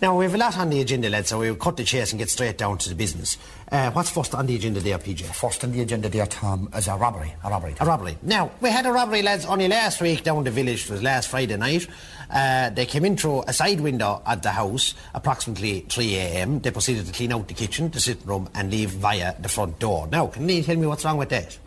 [0.01, 2.19] Now, we have a lot on the agenda, lads, so we'll cut the chase and
[2.19, 3.38] get straight down to the business.
[3.71, 5.21] Uh, what's first on the agenda there, PJ?
[5.34, 7.34] First on the agenda there, Tom, is a robbery.
[7.43, 7.75] A robbery.
[7.79, 8.17] A robbery.
[8.21, 10.86] Now, we had a robbery, lads, only last week down the village.
[10.86, 11.88] It was last Friday night.
[12.29, 16.60] Uh, they came in through a side window at the house, approximately 3 a.m.
[16.60, 19.79] They proceeded to clean out the kitchen, the sitting room, and leave via the front
[19.79, 20.08] door.
[20.12, 21.58] Now, can you tell me what's wrong with that?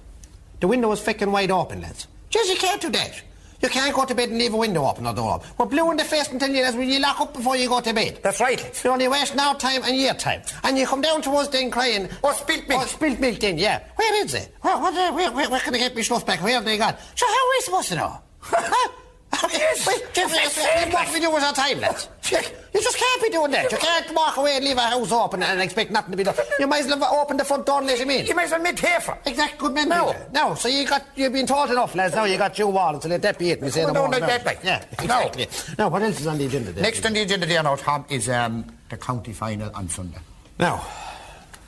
[0.60, 2.06] The window was fucking wide open, lads.
[2.30, 3.22] Just you can't do that.
[3.62, 5.48] You can't go to bed and leave a window open or door open.
[5.58, 7.68] We're blue in the face and tell you that when you lock up before you
[7.68, 8.20] go to bed.
[8.22, 8.80] That's right.
[8.84, 10.42] You're only wasting our time and your time.
[10.62, 12.08] And you come down to us then crying.
[12.22, 12.82] Oh, spilt milk.
[12.82, 13.82] Oh, spilt milk then, yeah.
[13.96, 14.54] Where is it?
[14.60, 16.42] Where, where, where, where can I get my stuff back?
[16.42, 16.96] Where have they gone?
[17.14, 18.20] So how are we supposed to know?
[19.32, 22.08] Wait, Jeff, what we do with our time, lads?
[22.30, 23.70] You just can't be doing that.
[23.70, 26.34] You can't walk away and leave a house open and expect nothing to be done.
[26.58, 28.26] You might as well open the front door and let him in.
[28.26, 29.18] You might as well make for.
[29.26, 29.88] Exactly, good man.
[29.88, 30.14] No.
[30.32, 32.14] No, so you got you've been taught enough, lads.
[32.14, 33.60] Now you got your wall, so let that be it.
[33.60, 34.58] We say no that.
[34.64, 35.20] Yeah, No.
[35.20, 35.74] exactly.
[35.78, 36.72] Now, what else is on the agenda?
[36.72, 36.82] There?
[36.82, 40.18] Next on the agenda there now, Tom, is um, the county final on Sunday.
[40.58, 40.86] Now,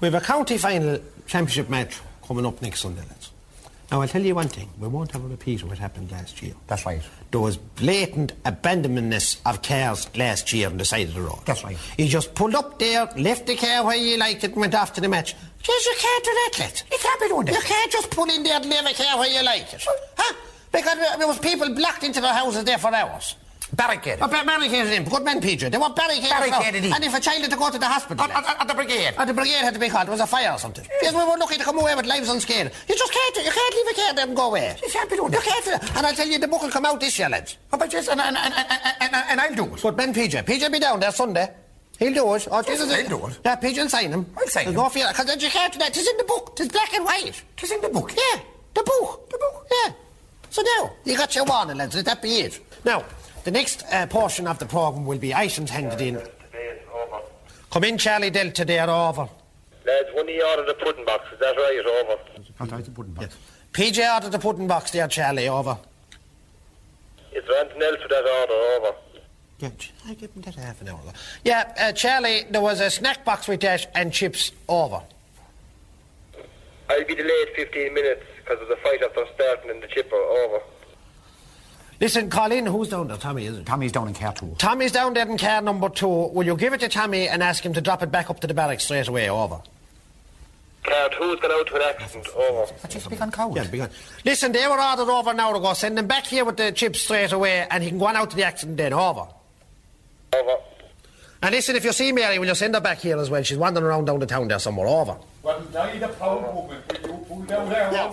[0.00, 3.30] we have a county final championship match coming up next Sunday, lads.
[3.90, 4.68] Now, I'll tell you one thing.
[4.78, 6.52] We won't have a repeat of what happened last year.
[6.66, 7.00] That's right.
[7.30, 11.38] There was blatant abandonmentness of cars last year on the side of the road.
[11.46, 11.78] That's right.
[11.96, 14.92] You just pulled up there, left the car where you liked it, and went off
[14.94, 15.34] to the match.
[15.66, 16.82] Yes, you can't do that, lad.
[16.92, 17.54] You can't be doing that.
[17.54, 19.86] You can't just pull in there and leave a car where you like it.
[20.16, 20.34] Huh?
[20.70, 23.36] Because there was people blocked into their houses there for hours.
[23.72, 24.20] Barricaded.
[24.20, 25.04] Bar- barricaded in.
[25.04, 25.70] Good man, PJ.
[25.70, 26.30] They were barricaded.
[26.30, 26.92] Barricaded in.
[26.92, 28.24] And if a child had to go to the hospital.
[28.24, 29.14] At, at, at the brigade.
[29.16, 30.06] At the brigade had to be called.
[30.06, 30.86] There was a fire or something.
[31.02, 32.72] Yes, we were lucky to come away with lives unscathed.
[32.88, 33.36] You just can't.
[33.36, 34.76] You can't leave a kid there and go away.
[34.82, 35.96] You can't be doing You can't.
[35.96, 37.56] And I tell you, the book will come out this year, lads.
[37.72, 39.80] Oh, but yes, and, and, and, and, and, I'll do it.
[39.82, 41.48] But Ben PJ, PJ be down there Sunday.
[41.98, 42.48] He'll do it.
[42.50, 43.38] Oh, Jesus, I'll do it.
[43.44, 44.26] Yeah, PJ will sign him.
[44.36, 44.82] I'll sign There's him.
[44.82, 45.08] no fear.
[45.08, 45.96] Because you can't do that.
[45.96, 46.56] It's in the book.
[46.58, 47.42] It's black and white.
[47.58, 48.12] It's in the book.
[48.16, 48.40] Yeah,
[48.74, 49.28] the book.
[49.30, 49.66] The book.
[49.70, 49.92] Yeah.
[50.50, 51.94] So now, you got your warning, lads.
[51.96, 52.60] Let that be it.
[52.84, 53.04] Now,
[53.48, 56.20] the next uh, portion of the programme will be items handed in.
[57.70, 59.26] Come in, Charlie Delta, they're over.
[59.86, 61.82] Lads, when you order the pudding box, is that right?
[61.86, 62.20] Over.
[62.60, 63.30] I'll try to put it back.
[63.72, 65.78] PJ ordered the pudding box there, Charlie, over.
[67.32, 68.52] Is there anything else for that order?
[68.52, 68.96] Over.
[69.60, 69.70] Yeah,
[70.06, 71.12] I give him that half an hour ago.
[71.42, 75.00] Yeah, uh, Charlie, there was a snack box with that and chips over.
[76.90, 80.16] I'll be delayed 15 minutes because there's a fight after starting in the chipper.
[80.16, 80.60] Over.
[82.00, 83.16] Listen, Colin, who's down there?
[83.16, 83.66] Tommy, is it?
[83.66, 84.54] Tommy's down in Cartoon.
[84.54, 86.06] Tommy's down there in car number two.
[86.06, 88.46] Will you give it to Tommy and ask him to drop it back up to
[88.46, 89.28] the barracks straight away?
[89.28, 89.60] Over.
[90.84, 92.28] Card, who's gone out to an accident?
[92.36, 92.72] Over.
[92.80, 93.56] But you speak on code.
[93.56, 93.90] Yeah, be gone.
[94.24, 95.72] Listen, they were ordered over an hour ago.
[95.74, 98.30] Send them back here with the chips straight away and he can go on out
[98.30, 98.92] to the accident then.
[98.92, 99.26] Over.
[100.32, 100.56] Over.
[101.40, 103.42] And listen, if you see Mary, will you send her back here as well?
[103.44, 104.88] She's wandering around down the town there somewhere.
[104.88, 105.16] Over.
[105.42, 107.02] Well, now the power movement.
[107.02, 108.10] Will you pull down there?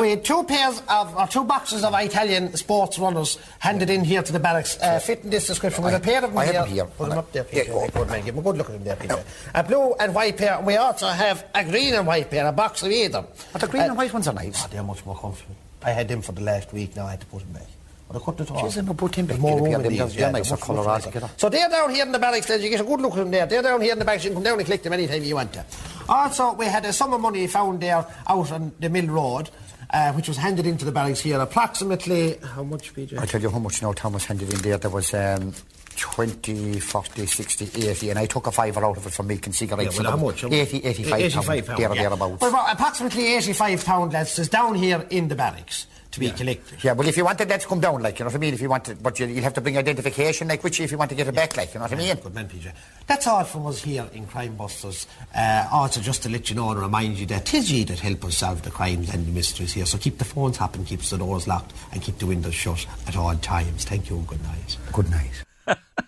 [0.00, 4.22] We had two pairs of, or two boxes of Italian sports runners handed in here
[4.22, 5.84] to the barracks, uh, fitting this description.
[5.84, 6.62] With a pair of them I have here.
[6.62, 6.84] them here.
[6.86, 7.72] Put them up there, Yeah, Peter.
[7.72, 7.88] go on.
[7.90, 8.24] Good man.
[8.24, 9.24] Give them a good look at them there, Peter.
[9.54, 10.60] A blue and white pair.
[10.62, 13.24] We also have a green and white pair, a box of either.
[13.52, 14.64] But the green Uh, and white ones are nice.
[14.64, 15.54] Oh, they're much more comfortable.
[15.82, 16.96] I had them for the last week.
[16.96, 17.66] Now I had to put them back.
[18.10, 18.74] But I cut it off.
[18.74, 19.40] Jeez, no, put them There's back.
[19.42, 19.92] more Get a room pair in of them.
[19.92, 19.98] these.
[20.16, 20.90] They're- they're nicer much, much colour nicer.
[20.90, 21.30] altogether.
[21.36, 22.46] So they're down here in the barracks.
[22.46, 23.46] There, you get a good look at them there.
[23.46, 24.24] They're down here in the barracks.
[24.24, 25.64] You can come down and collect them anytime you want to.
[26.08, 29.50] Also, we had a sum of money found there out on the Mill Road,
[29.90, 31.38] uh, which was handed into the barracks here.
[31.38, 33.18] Approximately how much, PJ?
[33.18, 34.78] I'll tell you how much now Thomas handed in there.
[34.78, 35.52] There was um,
[35.96, 39.54] 20, 40, 60, 80, and I took a fiver out of it for milk and
[39.54, 39.96] cigarettes.
[39.96, 40.52] Yeah, well, and how that- much?
[40.52, 42.02] 80, 85, 85 pound, pound, there or yeah.
[42.02, 42.40] thereabouts.
[42.40, 45.86] Well, about approximately 85 pound, lads, is down here in the barracks
[46.18, 46.84] to be collected.
[46.84, 48.54] Yeah, well, if you wanted that to come down, like, you know what I mean?
[48.54, 50.98] If you want wanted, but you, you'll have to bring identification, like, which if you
[50.98, 52.16] want to get it back, like, you know what I mean?
[52.16, 52.72] Good man, PJ.
[53.06, 55.06] That's all from us here in Crime Busters.
[55.34, 58.24] Uh, also, just to let you know and remind you that 'tis ye that help
[58.24, 59.86] us solve the crimes and the mysteries here.
[59.86, 63.16] So keep the phones hopping, keep the doors locked, and keep the windows shut at
[63.16, 63.84] all times.
[63.84, 64.76] Thank you and good night.
[64.92, 65.44] Good night.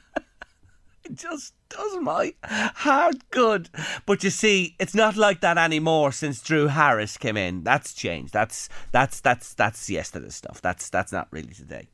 [1.11, 3.69] It just does my heart good.
[4.07, 7.65] But you see, it's not like that anymore since Drew Harris came in.
[7.65, 8.33] That's changed.
[8.33, 10.63] That's that's that's that's yesterday's stuff.
[10.63, 11.89] That's that's not really today.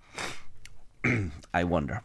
[1.55, 2.03] I wonder.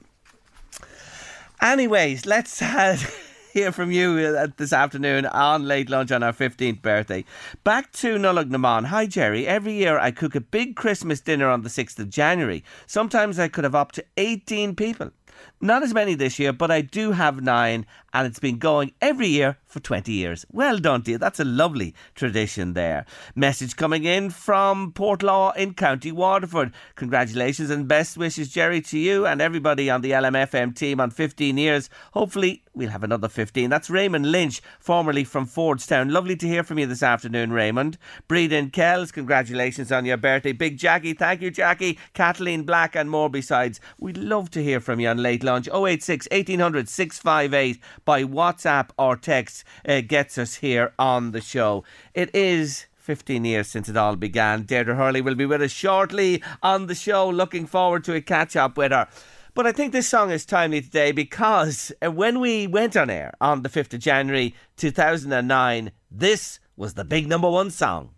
[1.61, 2.97] Anyways, let's uh,
[3.53, 7.25] hear from you uh, this afternoon on late lunch on our 15th birthday.
[7.65, 8.85] Back to Nollaig na mBan.
[8.85, 9.45] Hi, Jerry.
[9.45, 12.63] Every year I cook a big Christmas dinner on the 6th of January.
[12.87, 15.11] Sometimes I could have up to 18 people.
[15.59, 19.27] Not as many this year, but I do have nine, and it's been going every
[19.27, 20.45] year for 20 years.
[20.51, 21.17] Well done you.
[21.17, 23.05] That's a lovely tradition there.
[23.35, 26.73] Message coming in from Portlaw in County Waterford.
[26.95, 31.57] Congratulations and best wishes, Jerry, to you and everybody on the LMFM team on 15
[31.57, 31.89] years.
[32.13, 33.69] Hopefully, we'll have another 15.
[33.69, 36.11] That's Raymond Lynch, formerly from Fordstown.
[36.11, 37.97] Lovely to hear from you this afternoon, Raymond.
[38.27, 40.51] Breeden Kells, congratulations on your birthday.
[40.51, 41.97] Big Jackie, thank you, Jackie.
[42.13, 43.79] Kathleen Black, and more besides.
[43.99, 45.67] We'd love to hear from you on late lunch.
[45.67, 51.83] 086 1800 658 by WhatsApp or text uh, gets us here on the show.
[52.13, 54.63] It is 15 years since it all began.
[54.63, 57.27] Deirdre Hurley will be with us shortly on the show.
[57.29, 59.07] Looking forward to a catch up with her.
[59.53, 63.33] But I think this song is timely today because uh, when we went on air
[63.41, 68.11] on the 5th of January 2009, this was the big number one song.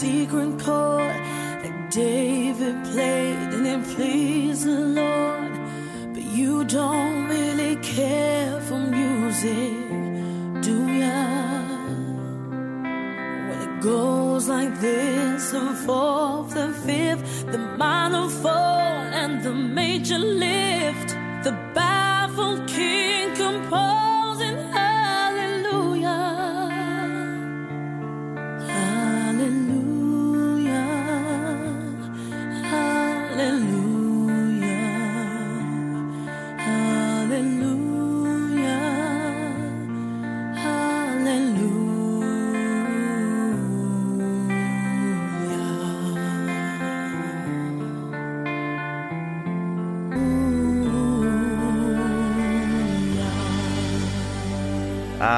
[0.00, 1.16] Secret chord
[1.62, 5.52] that David played and it pleased the Lord.
[6.12, 9.74] But you don't really care for music,
[10.66, 11.24] do ya?
[13.48, 20.18] When it goes like this, the fourth, the fifth, the minor fall and the major
[20.18, 21.08] lift,
[21.42, 24.05] the baffled king composing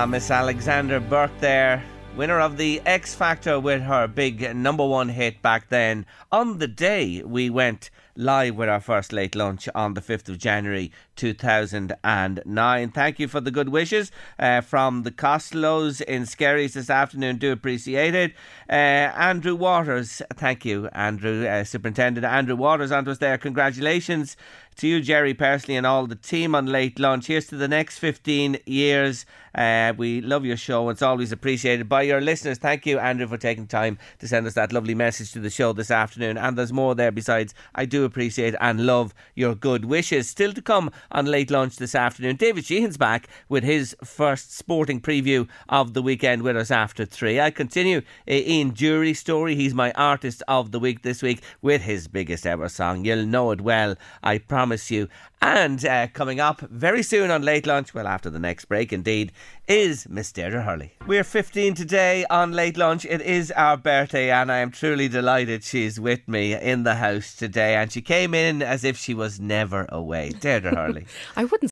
[0.00, 1.82] Ah, Miss Alexandra Burke there,
[2.16, 6.06] winner of the X Factor with her big number one hit back then.
[6.30, 10.38] On the day we went live with our first late lunch on the 5th of
[10.38, 12.90] January 2009.
[12.90, 17.38] Thank you for the good wishes uh, from the Costellos in Skerries this afternoon.
[17.38, 18.34] Do appreciate it.
[18.70, 23.36] Uh, Andrew Waters, thank you, Andrew, uh, Superintendent Andrew Waters, on to us there.
[23.36, 24.36] Congratulations
[24.78, 27.26] to you, Jerry Persley, and all the team on Late Lunch.
[27.26, 29.26] Here's to the next 15 years.
[29.54, 30.88] Uh, we love your show.
[30.88, 32.58] It's always appreciated by your listeners.
[32.58, 35.72] Thank you, Andrew, for taking time to send us that lovely message to the show
[35.72, 36.38] this afternoon.
[36.38, 37.54] And there's more there besides.
[37.74, 40.28] I do appreciate and love your good wishes.
[40.28, 42.36] Still to come on Late Lunch this afternoon.
[42.36, 47.40] David Sheehan's back with his first sporting preview of the weekend with us after three.
[47.40, 48.02] I continue uh,
[48.34, 49.56] Ian Dury's story.
[49.56, 53.04] He's my artist of the week this week with his biggest ever song.
[53.04, 55.08] You'll know it well, I promise you.
[55.40, 59.32] And uh, coming up very soon on Late Lunch, well, after the next break indeed,
[59.66, 60.92] is Miss Deirdre Hurley.
[61.06, 63.04] We're 15 today on Late Lunch.
[63.04, 67.34] It is our birthday, and I am truly delighted she's with me in the house
[67.34, 67.76] today.
[67.76, 70.30] And she came in as if she was never away.
[70.30, 71.06] Deirdre Hurley.
[71.36, 71.70] I wouldn't.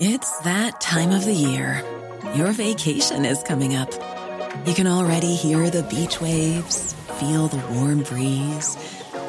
[0.00, 1.82] It's that time of the year.
[2.34, 3.92] Your vacation is coming up.
[4.66, 8.76] You can already hear the beach waves, feel the warm breeze,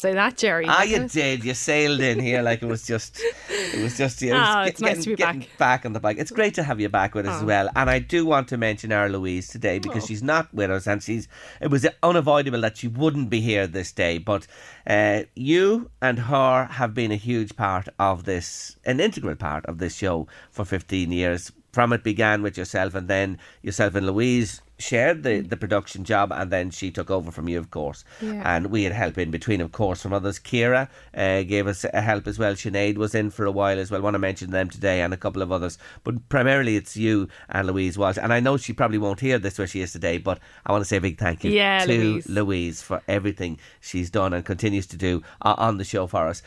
[0.00, 0.64] Say that, Jerry.
[0.68, 1.42] Ah, you did.
[1.44, 3.20] You sailed in here like it was just,
[3.50, 4.22] it was just.
[4.22, 5.58] You know, Ah, get- it's nice to be getting back.
[5.58, 6.18] Back on the bike.
[6.20, 7.46] It's great to have you back with us as Oh.
[7.46, 7.68] well.
[7.74, 10.06] And I do want to mention our Louise today because Oh.
[10.06, 11.26] she's not with us, and she's.
[11.60, 14.46] It was unavoidable that she wouldn't be here this day, but
[14.86, 19.78] uh, you and her have been a huge part of this, an integral part of
[19.78, 21.50] this show for fifteen years.
[21.72, 26.32] From it began with yourself, and then yourself and Louise shared the, the production job,
[26.32, 28.04] and then she took over from you, of course.
[28.20, 28.42] Yeah.
[28.44, 30.38] And we had help in between, of course, from others.
[30.38, 32.54] Kira uh, gave us a help as well.
[32.54, 34.00] Sinead was in for a while as well.
[34.00, 35.78] want to mention them today and a couple of others.
[36.04, 38.18] But primarily it's you and Louise Walsh.
[38.20, 40.82] And I know she probably won't hear this where she is today, but I want
[40.82, 42.28] to say a big thank you Yeah, to Louise.
[42.28, 46.42] Louise for everything she's done and continues to do uh, on the show for us.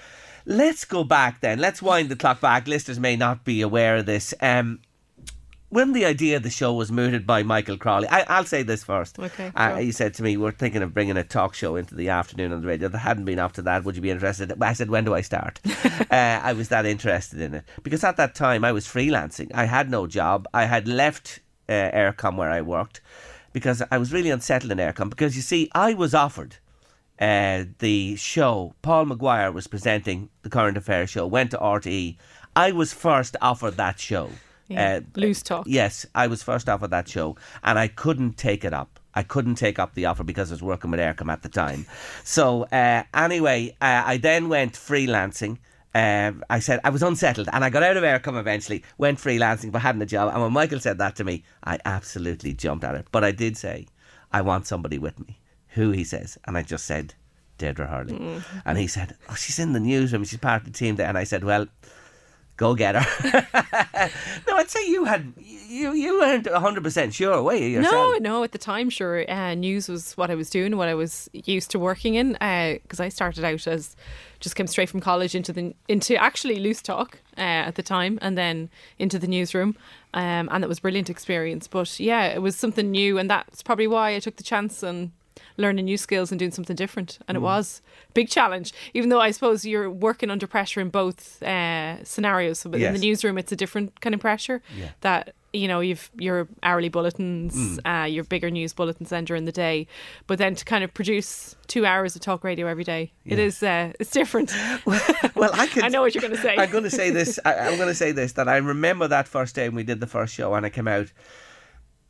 [0.45, 1.59] Let's go back then.
[1.59, 2.67] Let's wind the clock back.
[2.67, 4.33] Listeners may not be aware of this.
[4.41, 4.79] Um,
[5.71, 8.83] when the idea of the show was mooted by Michael Crawley, I, I'll say this
[8.83, 9.17] first.
[9.17, 9.77] Okay, Uh, sure.
[9.79, 12.61] he said to me, "We're thinking of bringing a talk show into the afternoon on
[12.61, 12.87] the radio.
[12.89, 13.83] There hadn't been up to that.
[13.83, 16.05] Would you be interested?" I said, "When do I start?" uh,
[16.43, 19.49] I was that interested in it because at that time I was freelancing.
[19.53, 20.47] I had no job.
[20.53, 23.01] I had left uh, Aircom where I worked
[23.53, 25.09] because I was really unsettled in Aircom.
[25.09, 26.57] Because you see, I was offered
[27.19, 28.73] uh, the show.
[28.81, 31.25] Paul McGuire was presenting the current affairs show.
[31.27, 32.17] Went to RTE.
[32.55, 34.29] I was first offered that show.
[34.73, 35.65] Yeah, loose talk.
[35.67, 38.99] Yes, I was first offered that show, and I couldn't take it up.
[39.13, 41.85] I couldn't take up the offer because I was working with Aircom at the time.
[42.23, 45.57] So uh, anyway, uh, I then went freelancing.
[45.93, 48.83] Uh, I said I was unsettled, and I got out of Aircom eventually.
[48.97, 50.31] Went freelancing, but hadn't a job.
[50.33, 53.07] And when Michael said that to me, I absolutely jumped at it.
[53.11, 53.87] But I did say,
[54.31, 55.37] I want somebody with me.
[55.75, 57.13] Who he says, and I just said,
[57.61, 58.13] Deirdre Hurley.
[58.13, 58.43] Mm.
[58.65, 60.23] And he said, Oh, she's in the newsroom.
[60.23, 61.07] She's part of the team there.
[61.07, 61.67] And I said, Well,
[62.61, 63.47] go get her.
[64.47, 67.93] no, I'd say you had you you weren't hundred percent sure, were you yourself?
[67.93, 68.43] No, no.
[68.43, 71.71] At the time, sure, uh, news was what I was doing, what I was used
[71.71, 72.33] to working in.
[72.33, 73.95] Because I started out as
[74.39, 78.19] just came straight from college into the into actually loose talk uh, at the time,
[78.21, 79.75] and then into the newsroom,
[80.13, 81.67] um, and that was a brilliant experience.
[81.67, 85.11] But yeah, it was something new, and that's probably why I took the chance and
[85.57, 87.19] learning new skills and doing something different.
[87.27, 90.89] And it was a big challenge, even though I suppose you're working under pressure in
[90.89, 92.59] both uh, scenarios.
[92.59, 94.89] So, but in the newsroom, it's a different kind of pressure Yeah.
[95.01, 98.03] that you know you've your hourly bulletins, Mm.
[98.03, 99.85] uh, your bigger news bulletins then during the day,
[100.25, 103.43] but then to kind of produce two hours of talk radio every day, it Yeah.
[103.45, 104.53] is uh, it's different.
[105.35, 105.83] Well, I can.
[105.83, 106.55] I know what you're going to say.
[106.57, 107.39] I'm going to say this.
[107.43, 109.99] I, I'm going to say this that I remember that first day when we did
[109.99, 111.07] the first show and I came out,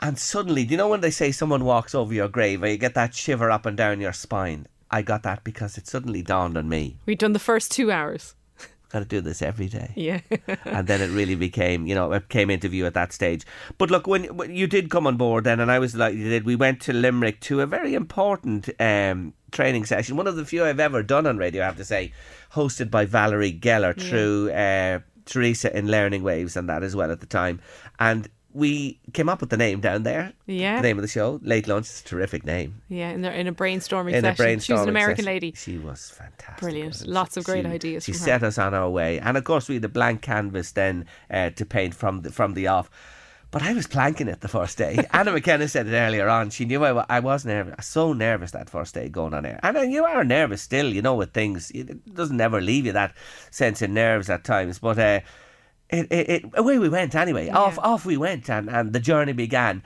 [0.01, 2.77] and suddenly, do you know when they say someone walks over your grave and you
[2.77, 4.67] get that shiver up and down your spine?
[4.89, 6.97] I got that because it suddenly dawned on me.
[7.05, 8.35] We've done the first two hours.
[8.91, 9.93] Got to do this every day.
[9.95, 10.19] Yeah.
[10.65, 13.45] and then it really became, you know, it came into view at that stage.
[13.77, 16.27] But look, when, when you did come on board then, and I was like, you
[16.29, 20.43] did, we went to Limerick to a very important um, training session, one of the
[20.43, 22.11] few I've ever done on radio, I have to say,
[22.53, 24.09] hosted by Valerie Geller Yeah.
[24.09, 27.61] through uh, Teresa in Learning Waves and that as well at the time.
[27.97, 30.33] And we came up with the name down there.
[30.45, 30.77] Yeah.
[30.77, 32.81] The name of the show, Late Lunch, it's a terrific name.
[32.89, 34.59] Yeah, in, the, in a brainstorming In a session.
[34.59, 35.33] she was an American session.
[35.33, 35.53] lady.
[35.55, 36.59] She was fantastic.
[36.59, 37.07] Brilliant.
[37.07, 38.03] Lots of great she, ideas.
[38.03, 38.25] She from her.
[38.25, 41.51] set us on our way, and of course we had a blank canvas then uh,
[41.51, 42.89] to paint from the from the off.
[43.51, 45.05] But I was planking it the first day.
[45.11, 46.49] Anna McKenna said it earlier on.
[46.51, 49.59] She knew I, I was nervous, so nervous that first day going on air.
[49.61, 51.69] And you are nervous still, you know, with things.
[51.71, 53.13] It doesn't ever leave you that
[53.49, 54.79] sense of nerves at times.
[54.79, 55.19] But uh,
[55.91, 57.49] it, it, it, away we went anyway.
[57.49, 59.83] Off off we went, and, and the journey began.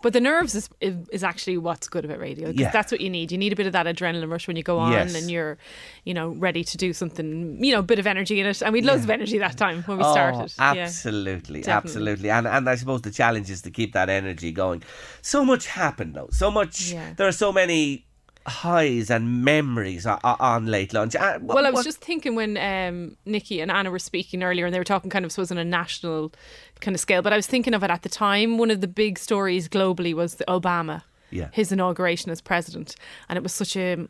[0.00, 2.50] But the nerves is, is is actually what's good about radio.
[2.50, 2.72] Yeah.
[2.72, 3.30] That's what you need.
[3.30, 5.14] You need a bit of that adrenaline rush when you go on Yes.
[5.14, 5.58] and you're,
[6.04, 8.62] you know, ready to do something, you know, a bit of energy in it.
[8.62, 10.52] And we had loads of energy that time when we Oh, started.
[10.58, 11.72] Absolutely, Definitely.
[11.72, 12.30] absolutely.
[12.30, 14.82] And and I suppose the challenge is to keep that energy going.
[15.20, 16.30] So much happened though.
[16.32, 17.12] So much Yeah.
[17.16, 18.06] there are so many
[18.46, 21.14] highs and memories on late lunch.
[21.14, 24.42] Uh, what- Well, I was what- just thinking when um, Nikki and Anna were speaking
[24.42, 26.32] earlier, and they were talking kind of, suppose, on a national
[26.80, 27.22] kind of scale.
[27.22, 28.58] But I was thinking of it at the time.
[28.58, 31.48] One of the big stories globally was the Obama, Yeah.
[31.52, 32.96] his inauguration as president,
[33.28, 34.08] and it was such a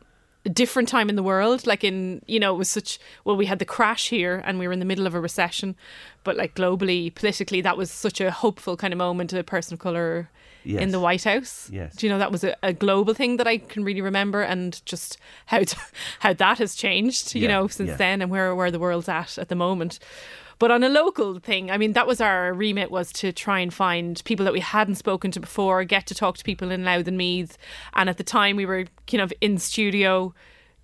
[0.51, 3.59] different time in the world like in you know it was such well we had
[3.59, 5.73] the crash here and we were in the middle of a recession
[6.25, 9.73] but like globally politically that was such a hopeful kind of moment to a person
[9.75, 9.79] of
[10.63, 11.95] color in the white house Yes.
[11.95, 14.81] do you know that was a, a global thing that i can really remember and
[14.85, 15.77] just how t-
[16.19, 17.95] how that has changed you Yeah, know since yeah.
[17.97, 19.99] then and where where the world's at at the moment
[20.59, 23.73] but on a local thing, I mean, that was our remit was to try and
[23.73, 27.07] find people that we hadn't spoken to before, get to talk to people in Louth
[27.07, 27.57] and Meath.
[27.95, 30.33] And at the time, we were kind of in studio,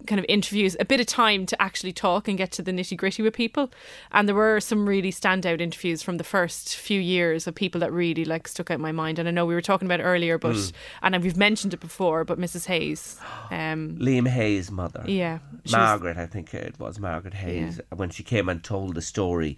[0.08, 2.96] kind of interviews, a bit of time to actually talk and get to the nitty
[2.96, 3.70] gritty with people.
[4.12, 7.92] And there were some really standout interviews from the first few years of people that
[7.92, 9.20] really like stuck out in my mind.
[9.20, 10.74] And I know we were talking about earlier, but Mm.
[11.04, 12.66] and we've mentioned it before, but Mrs.
[12.68, 13.18] Hayes,
[13.52, 15.04] um, Liam Hayes' mother.
[15.06, 18.96] Yeah, she was- Margaret, I think it was Margaret Hayes, when she came and told
[18.96, 19.58] the story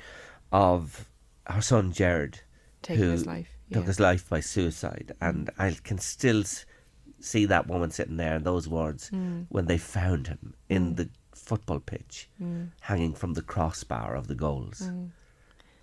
[0.52, 1.08] of
[1.48, 2.42] her son Jared,
[2.82, 6.66] Taking who his life, took his life by suicide, and I can still s-
[7.22, 9.46] see that woman sitting there and those words Mm.
[9.50, 10.96] when they found him in Mm.
[10.98, 12.70] the football pitch, Mm.
[12.82, 14.82] hanging from the crossbar of the goals.
[14.82, 15.10] Mm.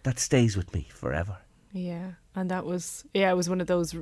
[0.02, 1.38] That stays with me forever.
[1.72, 3.94] yeah, and that was yeah, it was one of those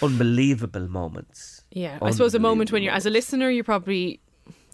[0.00, 1.62] Unbelievable moments.
[1.70, 4.20] Yeah, I suppose a moment when you're as a listener, you probably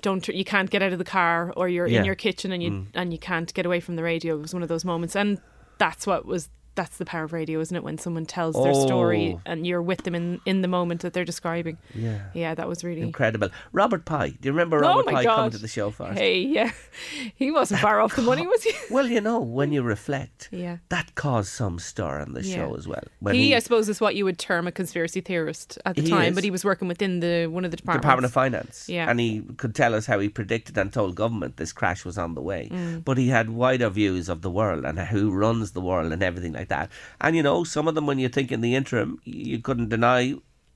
[0.00, 1.98] don't you can't get out of the car or you're Yeah.
[2.00, 2.86] in your kitchen and you Mm.
[2.94, 4.36] and you can't get away from the radio.
[4.36, 5.38] It was one of those moments, and
[5.76, 6.48] that's what was
[6.80, 7.82] that's the power of radio, isn't it?
[7.88, 9.40] When someone tells their story Oh.
[9.50, 11.76] and you're with them in in the moment that they're describing.
[11.94, 12.20] Yeah.
[12.34, 13.48] yeah, that was really Incredible.
[13.72, 14.30] Robert Pye.
[14.40, 15.36] Do you remember Oh Robert my Pye God.
[15.36, 16.18] coming to the show first?
[16.18, 16.70] Hey, yeah,
[17.42, 18.72] he wasn't far off the money, was he?
[18.90, 20.76] Well, you know, when you reflect, Yeah.
[20.88, 22.56] that caused some stir on the Yeah.
[22.56, 23.04] show as well.
[23.20, 26.30] When he, I suppose, is what you would term a conspiracy theorist at the time,
[26.30, 26.34] is.
[26.36, 28.04] but he was working within the one of the departments.
[28.04, 28.88] Department of Finance.
[28.88, 29.10] Yeah.
[29.10, 32.34] And he could tell us how he predicted and told government this crash was on
[32.34, 32.68] the way.
[32.70, 33.04] Mm.
[33.04, 36.52] But he had wider views of the world and who runs the world and everything
[36.52, 36.90] like that.
[37.20, 40.34] And you know, some of them, when you think in the interim, you couldn't deny.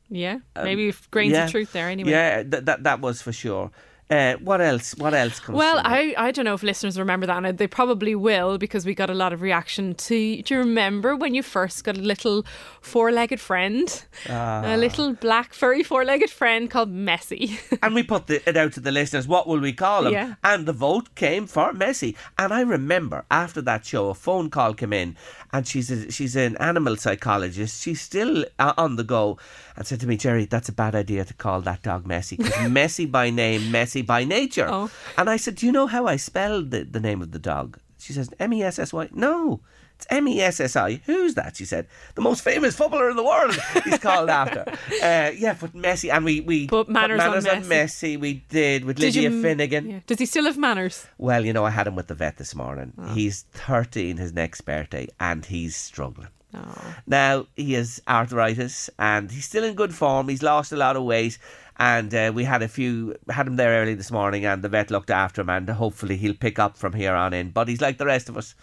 [0.08, 1.44] Yeah, um, maybe grains yeah.
[1.46, 1.88] of truth there.
[1.88, 3.70] Anyway, Yeah, that, that, that was for sure.
[4.12, 4.94] Uh, what else?
[4.96, 5.80] What else comes Well.
[5.82, 9.08] I, I don't know if listeners remember that, and they probably will because we got
[9.08, 10.42] a lot of reaction to.
[10.42, 12.44] Do you remember when you first got a little
[12.82, 14.74] four-legged friend, Ah.
[14.74, 17.58] a little black furry four-legged friend called Messy?
[17.82, 19.26] and we put the, it out to the listeners.
[19.26, 20.12] What will we call him?
[20.12, 20.34] Yeah.
[20.44, 22.14] And the vote came for Messy.
[22.36, 25.16] And I remember after that show, a phone call came in,
[25.52, 27.82] and she's a, she's an animal psychologist.
[27.82, 29.38] She's still uh, on the go,
[29.76, 32.52] and said to me, Jerry, that's a bad idea to call that dog Messy because
[32.70, 34.68] Messi by name, Messy by nature.
[34.70, 34.90] Oh.
[35.18, 37.78] And I said, Do you know how I spelled the, the name of the dog?
[37.98, 39.08] She says, M E S S Y.
[39.12, 39.60] No.
[40.02, 40.94] It's M E S S I.
[41.06, 41.56] Who's that?
[41.56, 41.86] She said.
[42.16, 43.54] The most famous footballer in the world.
[43.84, 44.64] He's called after.
[45.02, 47.68] Uh, yeah, but Messi, and we we Put manners on on Messi.
[47.68, 48.20] Messi.
[48.20, 49.90] We did with Did Lydia m- Finnegan.
[49.90, 50.00] Yeah.
[50.06, 51.06] Does he still have manners?
[51.18, 52.92] Well, you know, I had him with the vet this morning.
[52.98, 53.14] Oh.
[53.14, 56.28] He's 13, his next birthday, and he's struggling.
[56.54, 56.94] Oh.
[57.06, 60.28] Now he has arthritis and he's still in good form.
[60.28, 61.38] He's lost a lot of weight.
[61.78, 64.90] And uh, we had a few, had him there early this morning, and the vet
[64.90, 67.50] looked after him, and hopefully he'll pick up from here on in.
[67.50, 68.54] But he's like the rest of us,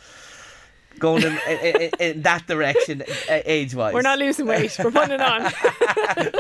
[1.00, 3.94] going in, in, in, that direction, uh, age wise.
[3.94, 4.76] We're not losing weight.
[4.78, 5.42] We're putting it on.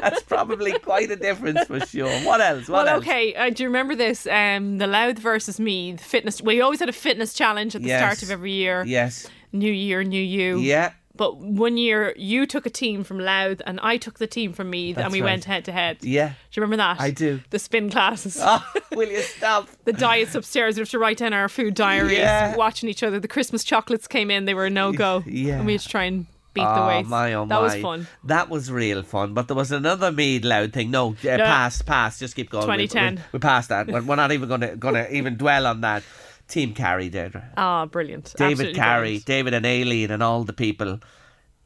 [0.01, 2.12] That's probably quite a difference for sure.
[2.22, 2.68] What else?
[2.68, 3.03] What well, else?
[3.03, 3.34] okay.
[3.36, 4.28] Uh, do you remember this?
[4.28, 6.41] Um, the Louth versus Meath, the fitness.
[6.41, 8.01] We always had a fitness challenge at the Yes.
[8.01, 8.84] start of every year.
[8.86, 9.28] Yes.
[9.51, 10.60] New year, new you.
[10.60, 10.91] Yeah.
[11.20, 14.70] But one year you took a team from Louth and I took the team from
[14.70, 15.32] Meath That's and we right.
[15.32, 15.97] went head to head.
[15.99, 16.30] Yeah.
[16.30, 17.01] Do you remember that?
[17.01, 17.41] I do.
[17.49, 18.38] The spin classes.
[18.39, 19.67] Oh, will you stop?
[19.84, 20.78] The diets upstairs.
[20.78, 22.20] We have to write down our food diaries.
[22.20, 22.55] Yeah.
[22.55, 23.20] Watching each other.
[23.20, 24.45] The Christmas chocolates came in.
[24.45, 25.22] They were a no go.
[25.30, 25.57] Yeah.
[25.57, 28.07] And we had to try and beat the oh, my, oh, that was fun.
[28.24, 29.34] That was real fun.
[29.34, 30.89] But there was another Meath Louth thing.
[30.89, 32.22] No, uh, past, past.
[32.22, 32.65] Just keep going.
[32.65, 33.15] We- 2010.
[33.15, 33.88] We, we passed that.
[33.88, 36.03] We're we're not even going to even dwell on that.
[36.50, 37.41] Team Carey did.
[37.56, 38.34] Ah, brilliant.
[38.36, 39.26] David Absolutely Carey, brilliant.
[39.26, 41.00] David and Aileen, and all the people.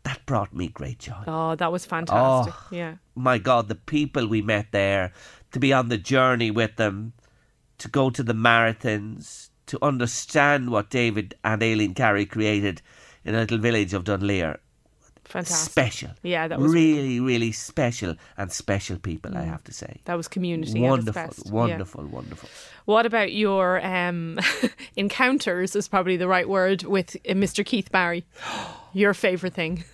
[0.04, 1.24] That brought me great joy.
[1.26, 2.54] Oh, that was fantastic.
[2.54, 2.68] Oh.
[2.70, 2.96] Yeah.
[3.16, 5.14] My God, the people we met there,
[5.54, 7.14] to be on the journey with them,
[7.78, 12.82] to go to the marathons, to understand what David and Aileen Carey created
[13.24, 14.60] in a little village of Dunleer.
[15.34, 15.72] Fantastic.
[15.72, 16.10] Special.
[16.22, 20.00] Yeah, that was really, really special and special people, I have to say.
[20.06, 20.74] That was community.
[20.74, 21.34] its Wonderful.
[21.46, 21.52] Yeah.
[21.52, 22.50] wonderful, wonderful.
[22.86, 24.40] What about your um,
[24.96, 25.76] encounters?
[25.76, 27.66] Is probably the right word with uh, Mr.
[27.66, 28.26] Keith Barry.
[28.94, 29.86] Your favourite thing?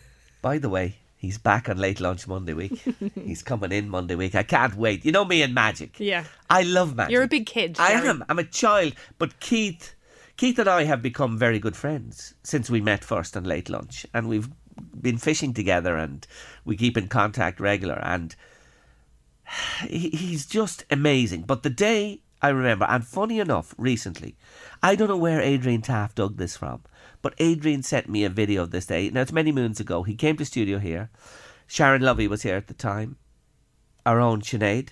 [0.41, 2.83] By the way, he's back on late lunch Monday week.
[3.15, 4.35] he's coming in Monday week.
[4.35, 5.05] I can't wait.
[5.05, 6.01] You know me and magic.
[6.01, 6.25] Yeah.
[6.49, 7.13] I love magic.
[7.13, 7.77] You're a big kid.
[7.79, 8.25] I am.
[8.27, 8.91] I'm a child.
[9.17, 9.95] But Keith,
[10.35, 14.05] Keith and I have become very good friends since we met first on late lunch,
[14.13, 14.49] and we've
[14.99, 16.25] been fishing together, and
[16.65, 17.99] we keep in contact regular.
[18.03, 18.35] And
[19.87, 21.43] he, he's just amazing.
[21.43, 24.35] But the day I remember, and funny enough, recently,
[24.81, 26.83] I don't know where Adrian Taft dug this from,
[27.21, 29.09] but Adrian sent me a video of this day.
[29.09, 30.03] Now it's many moons ago.
[30.03, 31.09] He came to studio here.
[31.67, 33.17] Sharon Lovey was here at the time.
[34.05, 34.89] Our own Sinead.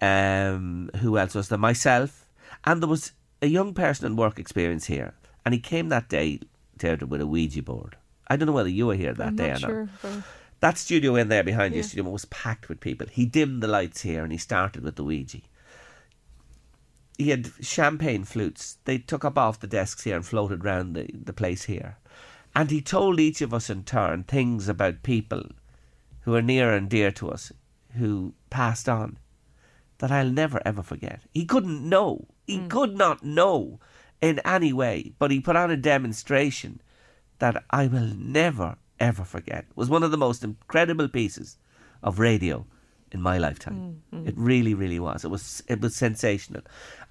[0.00, 1.58] Um, who else was there?
[1.58, 2.28] Myself,
[2.64, 3.10] and there was
[3.42, 6.38] a young person in work experience here, and he came that day,
[6.76, 7.96] Deirdre, with a Ouija board.
[8.28, 9.84] I don't know whether you were here that I'm day or sure.
[9.84, 10.02] not.
[10.02, 10.22] but-
[10.60, 11.86] That studio in there behind you, Yeah.
[11.86, 13.06] studio was packed with people.
[13.10, 15.38] He dimmed the lights here and he started with the Ouija.
[17.16, 18.78] He had champagne flutes.
[18.84, 21.96] They took up off the desks here and floated round the, the place here.
[22.54, 25.44] And he told each of us in turn things about people
[26.22, 27.52] who are near and dear to us
[27.96, 29.18] who passed on
[29.98, 31.22] that I'll never ever forget.
[31.32, 32.26] He couldn't know.
[32.46, 32.68] He hmm.
[32.68, 33.78] could not know
[34.20, 36.80] in any way, but he put on a demonstration
[37.38, 39.64] that I will never ever forget.
[39.70, 41.56] It was one of the most incredible pieces
[42.02, 42.66] of radio
[43.12, 44.02] in my lifetime.
[44.12, 45.24] It really, really was.
[45.24, 46.62] It was it was sensational.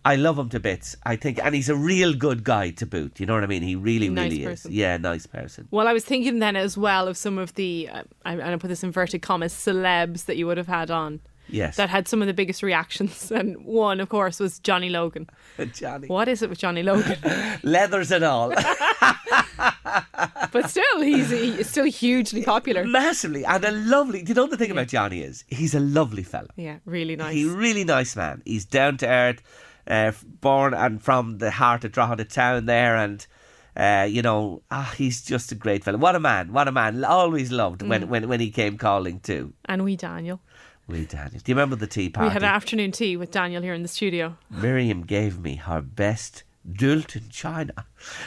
[0.05, 0.95] I love him to bits.
[1.03, 3.19] I think, and he's a real good guy to boot.
[3.19, 3.61] You know what I mean?
[3.63, 4.71] He really, Nice really person.
[4.71, 4.77] is.
[4.77, 5.67] Yeah, nice person.
[5.71, 8.55] Well, I was thinking then as well of some of the, uh, I- and I
[8.57, 11.19] put this inverted commas, celebs that you would have had on.
[11.49, 11.75] Yes.
[11.77, 13.31] That had some of the biggest reactions.
[13.37, 15.29] And one, of course, was Johnny Logan.
[15.73, 16.07] Johnny.
[16.07, 17.17] What is it with Johnny Logan?
[17.63, 18.53] Leathers and all.
[20.51, 22.85] but still, he's, he's still hugely popular.
[22.85, 23.45] Massively.
[23.45, 24.23] And a lovely.
[24.23, 25.43] Do you know the thing about Johnny is?
[25.47, 26.47] He's a lovely fella.
[26.55, 27.33] Yeah, really nice.
[27.33, 28.41] He's a really nice man.
[28.45, 29.41] He's down to earth,
[29.87, 33.25] uh, born and from the heart of Drogheda town there, and
[33.75, 35.97] uh, you know, ah, he's just a great fella.
[35.97, 36.51] What a man!
[36.51, 37.03] What a man!
[37.03, 38.07] Always loved when Mm.
[38.09, 39.53] when when he came calling too.
[39.65, 40.39] and we, Daniel.
[40.87, 41.41] We Daniel.
[41.43, 42.29] Do you remember the tea party?
[42.29, 44.37] We had afternoon tea with Daniel here in the studio.
[44.49, 47.73] Miriam gave me her best Doulton china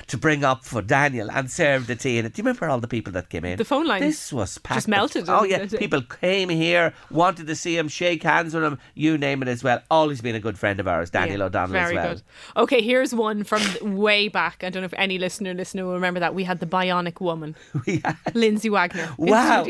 [0.06, 2.32] to bring up for Daniel and serve the tea in it.
[2.32, 3.58] Do you remember all the people that came in?
[3.58, 4.76] The phone lines This was packed.
[4.78, 5.24] just melted.
[5.28, 9.42] Oh yeah, people came here, wanted to see him, shake hands with him, you name
[9.42, 9.82] it as well.
[9.90, 12.14] Always been a good friend of ours, Daniel Yeah, O'Donnell Very as well.
[12.14, 12.22] good.
[12.56, 13.62] Okay, here's one from
[13.96, 14.64] way back.
[14.64, 16.34] I don't know if any listener listener will remember that.
[16.34, 17.54] We had the Bionic Woman,
[18.34, 19.10] Lindsay Wagner.
[19.18, 19.66] Wow.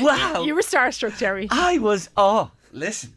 [0.00, 0.42] Wow.
[0.46, 1.46] you were starstruck, Jerry.
[1.50, 3.12] I was oh listen,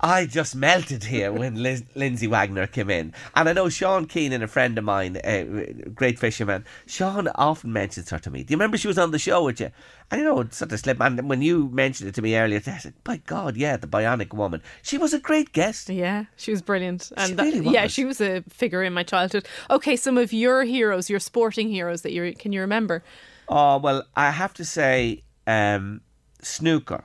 [0.00, 4.42] I just melted here when Liz, Lindsay Wagner came in, and I know Sean Keenan,
[4.42, 5.44] a friend of mine, a
[5.94, 6.64] great fisherman.
[6.86, 8.42] Sean often mentions her to me.
[8.42, 9.70] Do you remember she was on the show with you?
[10.10, 11.00] And you know, it sort of slipped.
[11.00, 14.32] And when you mentioned it to me earlier, I said, "By God, yeah, the Bionic
[14.32, 14.62] Woman.
[14.82, 17.12] She was a great guest." Yeah, she was brilliant.
[17.16, 19.46] And that- really yeah, she was a figure in my childhood.
[19.70, 23.04] Okay, some of your heroes, your sporting heroes that you can you remember?
[23.48, 26.00] Oh well, I have to say, um,
[26.42, 27.04] snooker,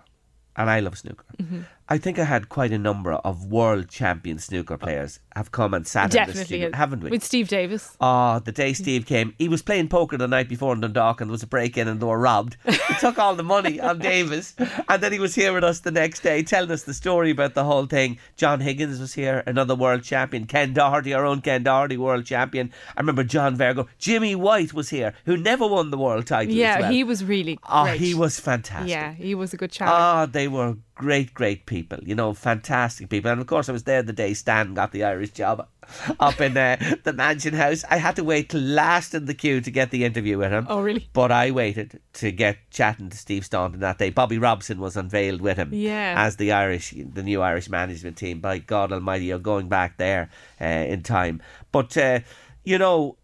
[0.56, 1.26] and I love snooker.
[1.42, 1.62] Mm-hmm.
[1.94, 5.86] I think I had quite a number of world champion snooker players have come and
[5.88, 7.10] sat in the Definitely, studio, haven't we?
[7.12, 7.96] With Steve Davis.
[8.02, 11.30] Oh, the day Steve came, he was playing poker the night before in Dundalk and
[11.30, 12.58] there was a break in and they were robbed.
[12.66, 14.56] He took all the money on Davis
[14.90, 17.54] and then he was here with us the next day telling us the story about
[17.54, 18.18] the whole thing.
[18.38, 20.46] John Higgins was here, another world champion.
[20.46, 22.72] Ken Doherty, our own Ken Doherty, world champion.
[22.98, 23.88] I remember John Virgo.
[24.00, 26.56] Jimmy White was here, who never won the world title.
[26.56, 26.92] Yeah, as well.
[26.92, 28.00] he was really Oh, great.
[28.00, 28.90] he was fantastic.
[28.90, 29.88] Yeah, he was a good chat.
[29.90, 32.00] Ah, they were great, great people.
[32.04, 33.32] You know, fantastic people.
[33.32, 35.68] And of course, I was there the day Stan got the Irish job
[36.20, 37.84] up in uh, the Mansion House.
[37.90, 40.66] I had to wait till last in the queue to get the interview with him.
[40.70, 41.08] Oh, really?
[41.14, 44.10] But I waited to get chatting to Steve Staunton that day.
[44.10, 46.16] Bobby Robson was unveiled with him Yeah.
[46.18, 48.40] as the Irish, the new Irish management team.
[48.40, 50.30] By God Almighty, you're going back there
[50.62, 51.42] uh, in time.
[51.72, 52.20] But uh,
[52.64, 53.18] you know.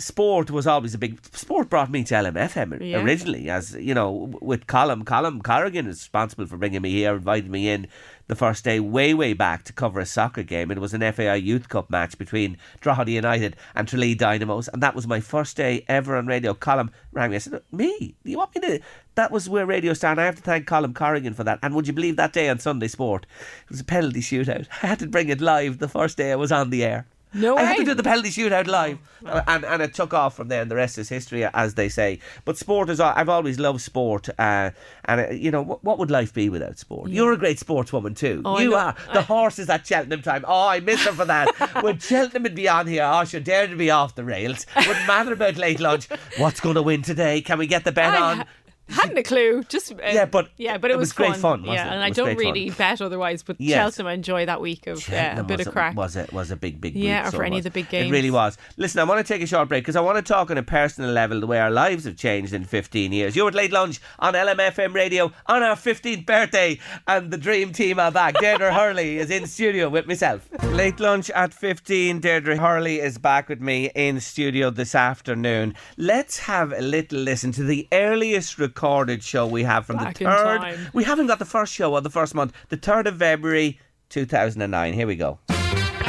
[0.00, 1.24] Sport was always a big.
[1.34, 3.02] Sport brought me to LMFM Yeah.
[3.02, 5.04] originally, as you know, with Colin.
[5.04, 7.86] Colin Corrigan is responsible for bringing me here, invited me in
[8.26, 10.70] the first day, way, way back to cover a soccer game.
[10.70, 14.94] It was an FAI Youth Cup match between Drogheda United and Tralee Dynamos, and that
[14.94, 16.54] was my first day ever on radio.
[16.54, 17.36] Colin rang me.
[17.36, 18.14] I said, "Me?
[18.24, 18.80] You want me to?"
[19.16, 21.58] That was where Radio Star, and I have to thank Colin Corrigan for that.
[21.62, 23.26] And would you believe that day on Sunday Sport,
[23.64, 24.66] it was a penalty shootout.
[24.82, 27.06] I had to bring it live the first day I was on the air.
[27.32, 30.36] No I had to do the penalty shootout live, Uh, and and it took off
[30.36, 30.62] from there.
[30.62, 32.18] And the rest is history, as they say.
[32.44, 34.70] But sport is I've always loved sport, uh,
[35.04, 37.10] and uh, you know what, what would life be without sport?
[37.10, 38.42] You're a great sportswoman too.
[38.44, 38.94] Oh, you are.
[39.12, 40.44] The horses at Cheltenham time.
[40.46, 41.48] Oh, I miss her for that.
[41.82, 44.66] when Cheltenham would be on here, oh, should dare to be off the rails.
[44.76, 46.08] Wouldn't matter about late lunch.
[46.38, 47.40] What's going to win today?
[47.42, 48.44] Can we get the bet I on?
[48.90, 49.62] Ha- hadn't a clue.
[49.64, 51.92] Just uh, Yeah, but yeah, but it, it was great fun, wasn't yeah, it?
[51.94, 52.54] and It I don't great fun.
[52.54, 53.42] really bet otherwise.
[53.42, 53.76] But Yes.
[53.76, 55.96] Cheltenham, I enjoy that week of uh, a bit of crack.
[55.96, 58.08] Was it was a big big Yeah, or so for any of the big games.
[58.08, 58.56] It really was.
[58.76, 60.62] Listen, I want to take a short break because I want to talk on a
[60.62, 63.36] personal level the way our lives have changed in 15 years.
[63.36, 67.98] You're at late lunch on LMFM radio on our 15th birthday, and the dream team
[67.98, 68.34] are back.
[68.38, 70.48] Deirdre Hurley is in studio with myself.
[70.64, 72.20] Late lunch at 15.
[72.20, 75.74] Deirdre Hurley is back with me in studio this afternoon.
[75.96, 80.24] Let's have a little listen to the earliest recorded show we have from Back the
[80.24, 80.88] third.
[80.94, 83.78] We haven't got the first show of the first month, the 3rd of February
[84.08, 84.94] 2009.
[84.94, 85.38] Here we go.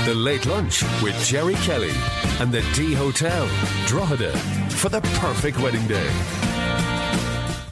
[0.05, 1.91] The Late Lunch with Jerry Kelly
[2.39, 3.45] and the D Hotel,
[3.88, 4.32] Drogheda,
[4.69, 6.07] for the perfect wedding day.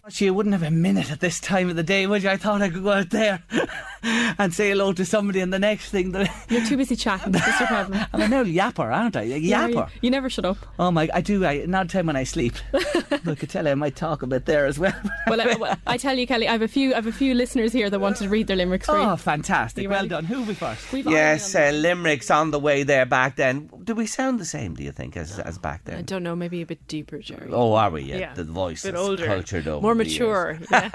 [0.05, 2.29] Actually, you wouldn't have a minute at this time of the day, would you?
[2.29, 3.41] I thought I could go out there
[4.37, 7.31] and say hello to somebody, and the next thing that You're too busy chatting.
[7.31, 7.99] That's your problem.
[8.13, 9.21] I'm an old yapper, aren't I?
[9.23, 9.89] A Yeah, yapper.
[9.93, 10.57] you, you never shut up.
[10.77, 11.09] Oh my!
[11.13, 11.45] I do.
[11.45, 12.53] I not time when I sleep.
[12.73, 14.93] I could tell you I might talk a bit there as well.
[15.27, 17.33] Well, I, well, I tell you, Kelly, I have a few, I have a few
[17.35, 19.03] listeners here that wanted to read their limericks for you.
[19.03, 19.83] oh, fantastic!
[19.83, 20.09] You Well ready?
[20.09, 20.25] done.
[20.25, 20.91] Who we first?
[20.91, 23.69] We've Yes, uh, Limerick's on the way there back then.
[23.83, 25.97] Do we sound the same, do you think, as, as back then?
[25.97, 27.49] I don't know, maybe a bit deeper, Jerry.
[27.51, 28.03] Oh, are we?
[28.03, 30.59] Yeah, Yeah, the voice bit is older, cultured over more mature.
[30.71, 30.89] Yeah.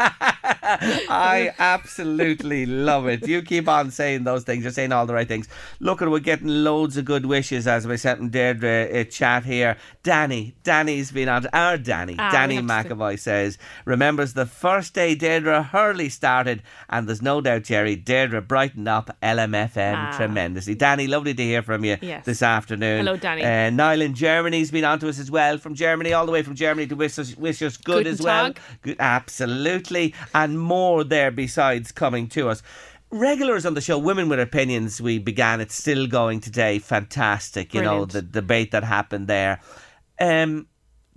[1.08, 3.26] I absolutely love it.
[3.26, 4.62] You keep on saying those things.
[4.64, 5.48] You're saying all the right things.
[5.80, 9.76] Look at we're getting loads of good wishes as myself and Deirdre uh, chat here.
[10.02, 11.46] Danny, Danny's been on.
[11.52, 17.22] Our Danny, Ah, Danny McAvoy says remembers the first day Deirdre Hurley started, and there's
[17.22, 20.16] no doubt Jerry Deirdre brightened up LMFM Ah.
[20.16, 20.74] tremendously.
[20.74, 22.24] Danny, lovely to hear from you Yes.
[22.24, 22.98] this afternoon.
[23.04, 23.44] Hello, Danny.
[23.44, 25.58] Uh, Niall in Germany's been on to us as well.
[25.58, 28.22] From Germany, all the way from Germany to wish us, wish us good Guten as
[28.22, 28.52] well.
[28.52, 28.60] Tag.
[28.82, 30.14] Good, absolutely.
[30.34, 32.62] And more there besides coming to us.
[33.14, 35.60] Regulars on the show, Women with Opinions, we began.
[35.60, 36.80] It's still going today.
[36.80, 37.72] Fantastic.
[37.72, 38.12] You know, Brilliant.
[38.12, 39.60] the debate that happened there.
[40.20, 40.66] Um,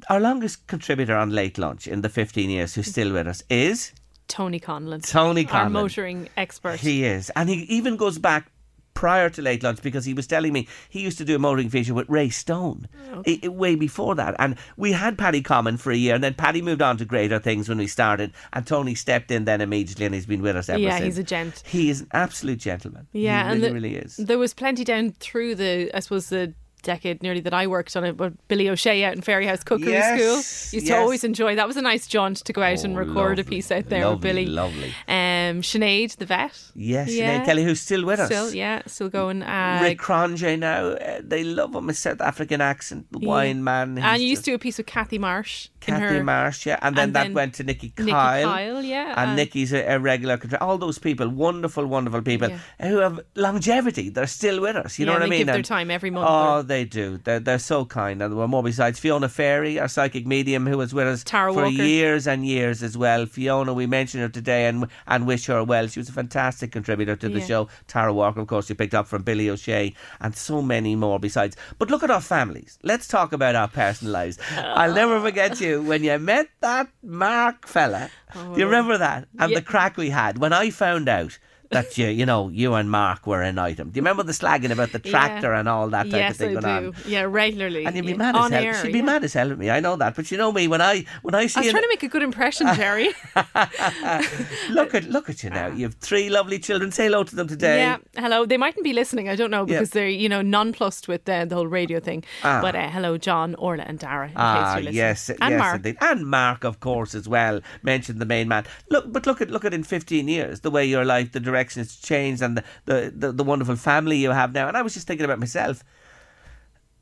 [0.07, 3.93] our longest contributor on Late Lunch in the 15 years who's still with us is
[4.27, 5.01] Tony Conlon.
[5.09, 5.53] Tony Conlon.
[5.55, 6.79] Our motoring expert.
[6.79, 7.31] He is.
[7.31, 8.51] And he even goes back
[8.97, 11.69] prior to late lunch because he was telling me he used to do a motoring
[11.69, 14.35] feature with Ray Stone oh, i- i- way before that.
[14.39, 17.37] And we had Paddy Common for a year, and then Paddy moved on to greater
[17.37, 20.67] things when we started, and Tony stepped in then immediately, and he's been with us
[20.67, 20.99] ever Yeah, since.
[21.01, 21.63] Yeah, he's a gent.
[21.67, 23.07] He is an absolute gentleman.
[23.13, 24.17] Yeah, he and really, the- really is.
[24.17, 28.03] There was plenty down through the, I suppose, the decade nearly that I worked on
[28.03, 28.15] it.
[28.17, 31.55] But Billy O'Shea out in Fairyhouse Cookery Yes, School used to always enjoy.
[31.55, 34.05] That was a nice jaunt to go out and Oh, record a piece out there
[34.05, 34.45] lovely, with Billy.
[34.45, 34.87] lovely.
[35.07, 36.71] Um, Sinead, the vet.
[36.75, 37.39] Yes, Yeah.
[37.41, 38.27] Sinead Kelly, who's still with us.
[38.27, 39.43] Still, yeah, still going.
[39.43, 43.97] Uh, Rick Cronje now, uh, they love him, his South African accent, the wine man.
[43.97, 45.69] And you used to do a piece with Kathy Marsh.
[45.79, 48.05] Kathy Marsh, yeah, and then and that then went to Nikki Kyle.
[48.05, 50.39] Nikki Kyle, yeah, and and- Nikki's a, a regular.
[50.59, 52.49] All those people, wonderful, wonderful people
[52.81, 54.09] who have longevity.
[54.09, 54.99] They're still with us.
[54.99, 55.39] You know Yeah, what I mean?
[55.45, 57.17] give their time every month Oh, or- they do.
[57.23, 60.77] They're they're so kind, and there were more besides Fiona Ferry, our psychic medium, who
[60.77, 61.83] was with us Tara for Walker.
[61.83, 63.25] years and years as well.
[63.25, 65.87] Fiona, we mentioned her today and and wish her well.
[65.87, 67.45] She was a fantastic contributor to the Yeah.
[67.45, 67.69] show.
[67.87, 71.55] Tara Walker, of course, you picked up from Billy O'Shea, and so many more besides.
[71.79, 72.77] But look at our families.
[72.83, 74.37] Let's talk about our personal lives.
[74.55, 78.09] I'll never forget you when you met that Mark fella.
[78.35, 79.27] Oh, do you remember that?
[79.39, 81.39] And the crack we had when I found out
[81.71, 83.89] that you, you know, you and Mark were an item.
[83.89, 85.11] Do you remember the slagging about the Yeah.
[85.11, 86.87] tractor and all that type yes, of thing I going do.
[86.89, 86.95] on?
[87.07, 87.85] Yeah, regularly.
[87.85, 88.17] And you'd be Yeah.
[88.17, 88.63] mad On as hell.
[88.63, 89.05] air, She'd be yeah.
[89.05, 89.69] mad as hell at me.
[89.69, 91.83] I know that, but you know me when I when I see I was trying
[91.83, 93.09] to make a good impression, Jerry.
[94.69, 95.67] look at look at you now.
[95.67, 96.91] You have three lovely children.
[96.91, 97.79] Say hello to them today.
[97.79, 98.45] Yeah, hello.
[98.45, 99.29] They mightn't be listening.
[99.29, 99.79] I don't know Yeah.
[99.79, 102.23] because they're you know nonplussed with the, the whole radio thing.
[102.43, 102.61] Ah.
[102.61, 104.27] But uh, hello, John, Orla, and Dara.
[104.27, 104.95] In Ah, case you're listening.
[104.95, 105.75] yes, and yes, Mark.
[105.77, 107.61] indeed, and Mark, of course, as well.
[107.83, 108.63] Mentioned the main man.
[108.89, 111.56] Look, but look at look at in fifteen years the way your life, the direction
[111.57, 114.67] has changed, and the the, the, the wonderful family you have now.
[114.67, 115.83] And I was just thinking about myself,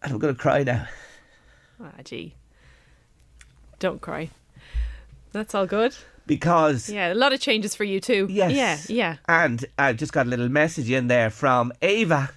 [0.02, 0.88] and I'm going to cry now.
[1.82, 2.36] Ah, gee,
[3.80, 4.30] don't cry.
[5.32, 5.96] That's all good.
[6.28, 8.28] Because Yeah, a lot of changes for you too.
[8.32, 8.90] Yes.
[8.90, 9.18] Yeah, yeah.
[9.28, 12.32] And I just got a little message in there from Ava.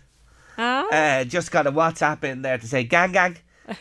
[0.58, 0.86] Ah.
[0.90, 3.36] Uh, just got a WhatsApp in there to say, Gang Gang,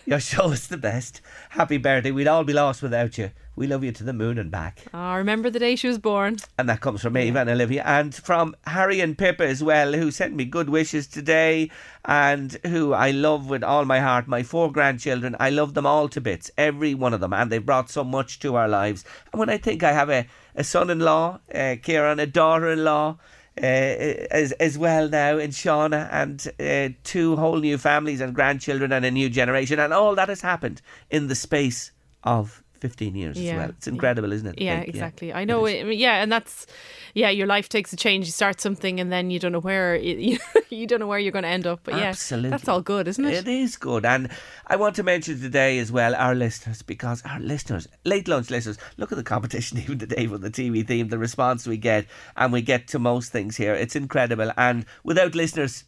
[0.05, 1.21] your show is the best.
[1.58, 2.12] Happy birthday.
[2.12, 3.32] We'd all be lost without you.
[3.55, 4.86] We love you to the moon and back.
[4.93, 6.38] Ah, remember the day she was born?
[6.55, 7.82] And that comes from Eva and Olivia.
[7.84, 11.72] And from Harry and Pippa as well, who sent me good wishes today
[12.05, 14.28] and who I love with all my heart.
[14.28, 17.34] My four grandchildren, I love them all to bits, every one of them.
[17.34, 19.03] And they've brought so much to our lives.
[19.34, 22.70] And when I think I have a, a son in law, uh, Kieran, a daughter
[22.70, 23.18] in law,
[23.58, 28.91] uh, as as well now in Shauna and uh, two whole new families and grandchildren
[28.91, 29.80] and a new generation.
[29.80, 31.91] And all that has happened in the space
[32.24, 33.51] of 15 years Yeah.
[33.51, 33.69] as well.
[33.69, 34.61] It's incredible, isn't it?
[34.61, 35.33] Yeah, Like, exactly.
[35.33, 35.65] I know.
[35.65, 36.65] it, yeah, and that's
[37.13, 37.29] yeah.
[37.29, 38.25] Your life takes a change.
[38.27, 39.95] You start something, and then you don't know where
[40.27, 40.38] you,
[40.69, 41.79] you don't know where you're going to end up.
[41.83, 42.49] But yeah, Absolutely.
[42.51, 43.33] that's all good, isn't it?
[43.33, 44.05] It is good.
[44.05, 44.29] And
[44.67, 48.77] I want to mention today as well our listeners, because our listeners, late lunch listeners,
[48.97, 52.53] look at the competition even today with the TV theme, the response we get, and
[52.53, 53.73] we get to most things here.
[53.73, 54.51] It's incredible.
[54.57, 55.83] And without listeners,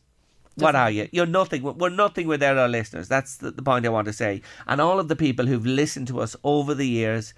[0.61, 1.07] what are you?
[1.11, 1.63] You're nothing.
[1.63, 3.07] We're nothing without our listeners.
[3.07, 4.41] That's the, the point I want to say.
[4.67, 7.33] And all of the people who've listened to us over the years,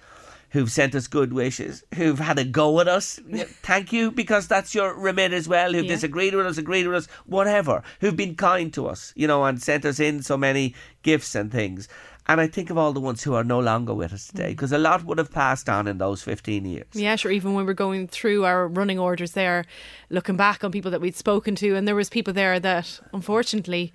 [0.50, 3.18] who've sent us good wishes, who've had a go at us,
[3.62, 5.72] thank you, because that's your remit as well.
[5.72, 5.94] Who've Yeah.
[5.94, 7.82] disagreed with us, agreed with us, whatever.
[8.00, 11.50] Who've been kind to us, you know, and sent us in so many gifts and
[11.50, 11.88] things.
[12.26, 14.56] And I think of all the ones who are no longer with us today, mm.
[14.56, 16.86] because a lot would have passed on in those 15 years.
[16.92, 17.32] Yeah, sure.
[17.32, 19.64] Even when we're going through our running orders there,
[20.08, 23.92] looking back on people that we'd spoken to, and there was people there that, unfortunately,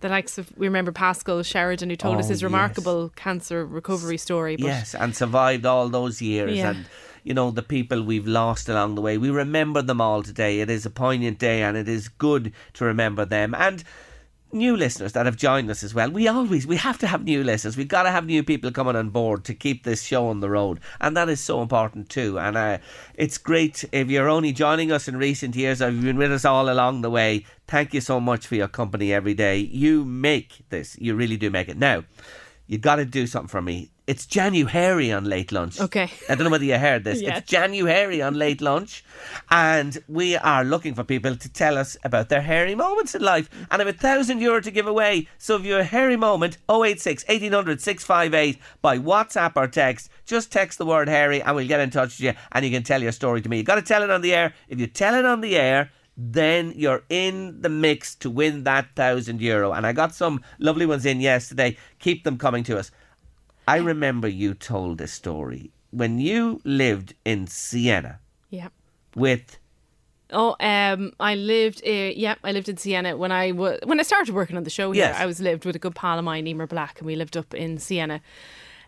[0.00, 2.44] the likes of we remember Pascal Sheridan who told us Oh, his yes.
[2.44, 4.56] remarkable cancer recovery story.
[4.56, 6.56] But Yes, and survived all those years.
[6.56, 6.70] Yeah.
[6.70, 6.86] And,
[7.22, 9.16] you know, the people we've lost along the way.
[9.16, 10.60] We remember them all today.
[10.60, 13.54] It is a poignant day and it is good to remember them.
[13.54, 13.82] And
[14.54, 16.10] new listeners that have joined us as well.
[16.10, 17.76] We always, we have to have new listeners.
[17.76, 20.48] We've got to have new people coming on board to keep this show on the
[20.48, 20.80] road.
[21.00, 22.38] And that is so important too.
[22.38, 22.78] And uh,
[23.14, 26.44] it's great if you're only joining us in recent years or you've been with us
[26.44, 27.44] all along the way.
[27.66, 29.58] Thank you so much for your company every day.
[29.58, 30.96] You make this.
[30.98, 31.76] You really do make it.
[31.76, 32.04] Now,
[32.66, 33.90] you've got to do something for me.
[34.06, 35.80] It's January on late lunch.
[35.80, 36.10] Okay.
[36.28, 37.14] I don't know whether you heard this.
[37.24, 37.38] Yes.
[37.38, 39.02] It's January on late lunch,
[39.50, 43.48] and we are looking for people to tell us about their hairy moments in life.
[43.70, 45.28] And I have a thousand euro to give away.
[45.38, 50.10] So if you're a hairy moment, 086 1800 658 by WhatsApp or text.
[50.26, 52.82] Just text the word hairy, and we'll get in touch with you, and you can
[52.82, 53.56] tell your story to me.
[53.56, 54.52] You got to tell it on the air.
[54.68, 55.90] If you tell it on the air.
[56.16, 59.72] Then you're in the mix to win that thousand euro.
[59.72, 61.76] And I got some lovely ones in yesterday.
[61.98, 62.92] Keep them coming to us.
[63.66, 68.18] I remember you told a story when you lived in Siena
[68.50, 68.68] yeah.
[69.14, 69.58] with
[70.30, 71.82] Oh, um, I lived.
[71.86, 74.70] Uh, yeah, I lived in Siena when I was when I started working on the
[74.70, 74.90] show.
[74.90, 75.16] Here, Yes.
[75.20, 77.54] I was lived with a good pal of mine, Emer Black, and we lived up
[77.54, 78.20] in Siena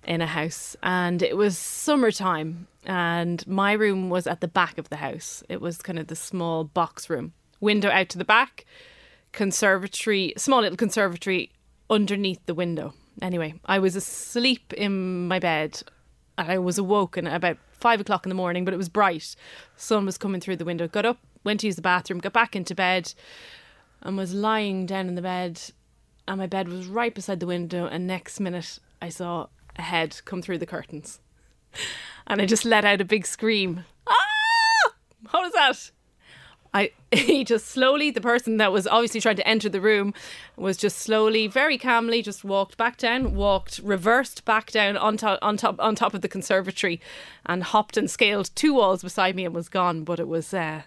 [0.04, 0.76] in a house.
[0.82, 5.42] And it was summertime, and my room was at the back of the house.
[5.48, 8.64] It was kind of the small box room, window out to the back,
[9.32, 11.50] conservatory, small little conservatory
[11.90, 12.94] underneath the window.
[13.22, 15.82] Anyway, I was asleep in my bed.
[16.38, 19.34] and I was awoken at about five o'clock in the morning, but it was bright.
[19.76, 20.86] Sun was coming through the window.
[20.88, 23.14] Got up, went to use the bathroom, got back into bed,
[24.02, 25.60] and was lying down in the bed.
[26.28, 27.86] And my bed was right beside the window.
[27.86, 29.46] And next minute, I saw
[29.76, 31.20] a head come through the curtains,
[32.26, 33.84] and I just let out a big scream.
[34.06, 34.92] Ah!
[35.30, 35.90] What was that?
[36.76, 40.12] I he just slowly the person that was obviously trying to enter the room
[40.56, 45.38] was just slowly, very calmly, just walked back down, walked reversed back down on top
[45.40, 47.00] on top on top of the conservatory,
[47.46, 50.04] and hopped and scaled two walls beside me and was gone.
[50.04, 50.82] But it was uh,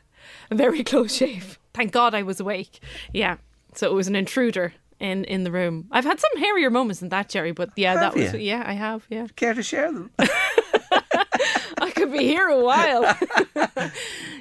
[0.52, 1.58] a very close shave.
[1.74, 2.80] Thank God I was awake.
[3.12, 3.38] Yeah,
[3.74, 5.88] so it was an intruder in in the room.
[5.92, 7.52] I've had some hairier moments than that, Jerry.
[7.52, 9.08] But yeah, Have that was yeah, I have.
[9.10, 10.12] Yeah, care to share them?
[12.10, 13.04] Could be here a while.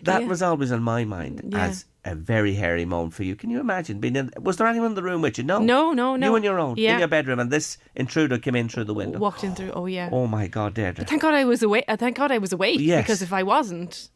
[0.04, 0.28] That Yeah.
[0.28, 1.66] was always on my mind Yeah.
[1.66, 3.34] as a very hairy moment for you.
[3.36, 4.30] Can you imagine being in?
[4.40, 5.44] Was there anyone in the room with you?
[5.44, 6.28] No, No, no, no.
[6.28, 9.18] You on your own in your bedroom, and this intruder came in through the window.
[9.18, 9.72] Walked in through.
[9.72, 10.08] Oh yeah.
[10.12, 11.04] Oh my God, Deirdre!
[11.04, 11.84] Thank God I was awake.
[11.88, 13.02] uh, Thank God I was awake Yes.
[13.04, 14.08] because if I wasn't,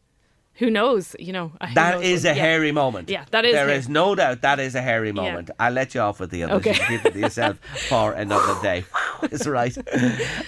[0.54, 1.16] who knows?
[1.18, 2.42] You know, who That is what- a yeah.
[2.42, 3.08] hairy moment.
[3.08, 3.78] Yeah, that is There hairy.
[3.78, 5.50] is no doubt that is a hairy moment.
[5.58, 6.56] I'll let you off with the others.
[6.66, 6.70] Okay.
[6.92, 8.84] You keep it to yourself for another day.
[9.22, 9.76] It's right.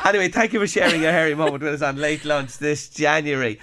[0.04, 3.58] anyway, thank you for sharing your hairy moment with us on late lunch this January.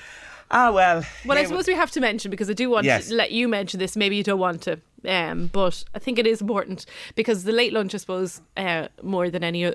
[0.50, 1.04] Ah well.
[1.26, 3.08] Well, I suppose we have to mention because I do want Yes.
[3.10, 3.96] to let you mention this.
[3.96, 6.86] Maybe you don't want to, um, but I think it is important
[7.16, 9.74] because the late lunch, I suppose, uh, more than any, uh,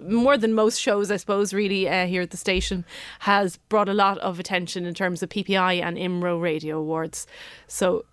[0.00, 2.84] more than most shows, I suppose, really uh, here at the station,
[3.20, 7.26] has brought a lot of attention in terms of PPI and IMRO Radio Awards.
[7.66, 8.04] So,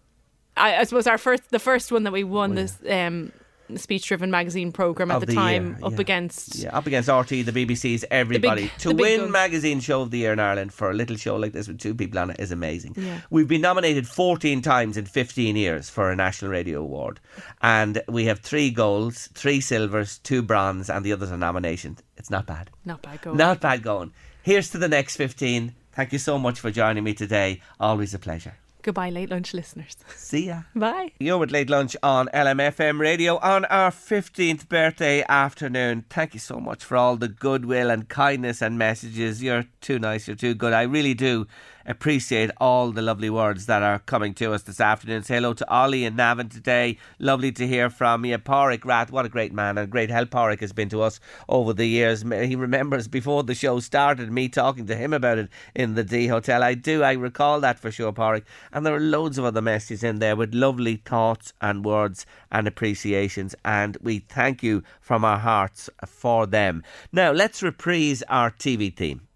[0.57, 2.77] I, I suppose our first, the first one that we won this.
[2.89, 3.31] Um,
[3.77, 6.01] speech-driven magazine program at the, the time year, up yeah.
[6.01, 8.71] against Yeah, up against RT, the BBC's, everybody.
[8.79, 9.31] to the big win guns.
[9.31, 11.93] Magazine Show of the Year in Ireland for a little show like this with two
[11.93, 12.93] people on it is amazing.
[12.97, 13.21] Yeah.
[13.29, 17.19] We've been nominated 14 times in 15 years for a National Radio Award.
[17.61, 22.01] And we have three golds, three silvers, two bronze, and the others are nominations.
[22.17, 22.69] It's not bad.
[22.85, 23.37] not bad going.
[23.37, 24.13] Not bad going.
[24.43, 25.75] Here's to the next 15.
[25.91, 27.61] Thank you so much for joining me today.
[27.79, 28.55] Always a pleasure.
[28.81, 29.97] Goodbye, late lunch listeners.
[30.15, 30.61] See ya.
[30.75, 31.11] Bye.
[31.19, 36.05] You're with Late Lunch on LMFM Radio on our 15th birthday afternoon.
[36.09, 39.43] Thank you so much for all the goodwill and kindness and messages.
[39.43, 40.71] You're too nice, you're too good.
[40.71, 41.45] I really do
[41.89, 45.23] appreciate all the lovely words that are coming to us this afternoon.
[45.23, 46.97] Say hello to Ollie and Navin today.
[47.17, 48.37] Lovely to hear from you.
[48.37, 51.19] Porrick Rat, what a great man and great help Porrick has been to us
[51.49, 52.21] over the years.
[52.21, 56.27] He remembers before the show started me talking to him about it in the D
[56.27, 56.61] Hotel.
[56.61, 58.43] I do, I recall that for sure, Porrick.
[58.71, 62.67] And there are loads of other messages in there with lovely thoughts and words and
[62.67, 63.55] appreciations.
[63.65, 66.83] And we thank you from our hearts for them.
[67.11, 69.28] Now, let's reprise our TV theme.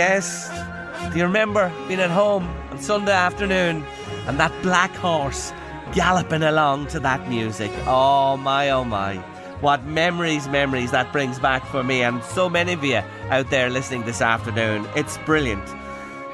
[0.00, 0.48] Yes.
[1.12, 3.84] Do you remember being at home on Sunday afternoon
[4.26, 5.52] and that black horse
[5.92, 7.70] galloping along to that music?
[7.86, 9.16] Oh my, oh my.
[9.60, 13.68] What memories, memories that brings back for me and so many of you out there
[13.68, 14.88] listening this afternoon.
[14.96, 15.68] It's brilliant.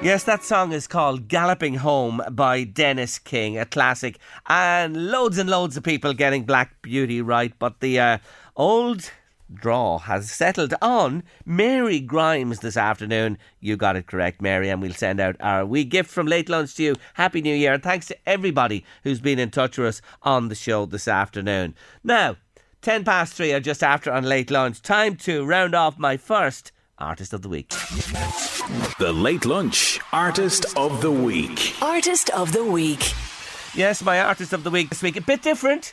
[0.01, 5.51] Yes, that song is called Galloping Home by Denis King, a classic, and loads and
[5.51, 8.19] loads of people getting Black Beauty right, but the uh,
[8.55, 9.11] old
[9.53, 13.39] draw has settled on Mary Grimes this afternoon.
[13.61, 16.75] You got it correct, Mary, and we'll send out our wee gift from late lunch
[16.77, 16.95] to you.
[17.15, 20.55] Happy New Year, and thanks to everybody who's been in touch with us on the
[20.55, 21.75] show this afternoon.
[22.03, 22.37] Now,
[22.83, 26.73] 10 past 3 or just after on late lunch, time to round off my first
[26.99, 27.69] Artist of the Week.
[28.99, 31.75] The Late Lunch Artist of the Week.
[31.83, 33.13] Artist of the Week.
[33.75, 35.17] Yes, my artist of the week this week.
[35.19, 35.93] A bit different.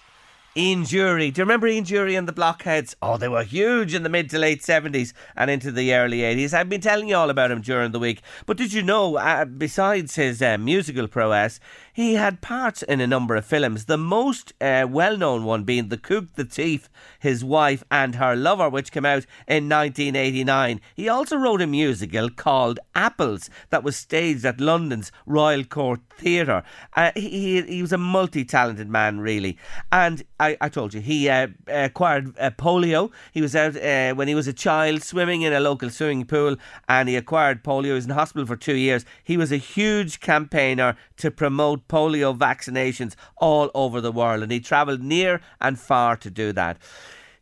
[0.56, 1.34] Ian Dury.
[1.34, 2.95] Do you remember Ian Dury and the Blockheads?
[3.01, 6.54] Oh, they were huge in the mid to late 70s and into the early 80s.
[6.54, 8.22] I've been telling you all about him during the week.
[8.45, 11.60] But did you know, uh, besides his uh, musical prowess,
[11.94, 13.86] he had parts in a number of films.
[13.86, 16.89] The most uh, well known one being The Cook, the Thief,
[17.20, 20.82] His Wife, and Her Lover, which came out in 1989.
[20.96, 26.64] He also wrote a musical called Apples that was staged at London's Royal Court Theatre.
[26.96, 29.58] Uh, he, he, was a multi talented man, really.
[29.91, 33.12] And I, I told you, he uh, acquired uh, polio.
[33.32, 36.56] He was out uh, when he was a child swimming in a local swimming pool
[36.89, 37.86] and he acquired polio.
[37.86, 39.06] He was in hospital for two years.
[39.24, 44.59] He was a huge campaigner to promote polio vaccinations all over the world and he
[44.59, 46.77] travelled near and far to do that.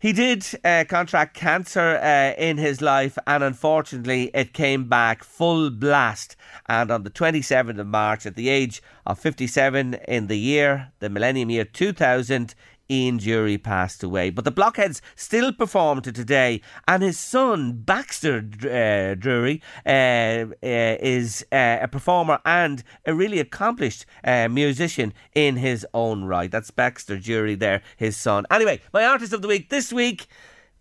[0.02, 5.70] He did uh, contract cancer uh, in his life, and unfortunately, it came back full
[5.70, 6.36] blast.
[6.68, 11.10] And on the 27th of March, at the age of 57 in the year, the
[11.12, 12.56] millennium year 2000,
[12.92, 14.30] Ian Dury passed away.
[14.30, 20.52] But the Blockheads still perform to today, and his son, Baxter uh, Drury, uh, uh,
[20.62, 26.52] is uh, a performer and a really accomplished uh, musician in his own right.
[26.52, 28.46] That's Baxter Dury there, his son.
[28.52, 30.28] Anyway, my artist of the week this week.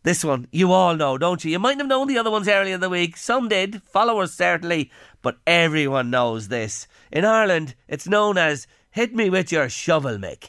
[0.02, 1.50] This one, you all know, don't you?
[1.50, 3.18] You might have known the other ones earlier in the week.
[3.18, 4.90] Some did, followers certainly,
[5.20, 6.86] but everyone knows this.
[7.12, 10.48] In Ireland, it's known as Hit Me With Your Shovel, Mick.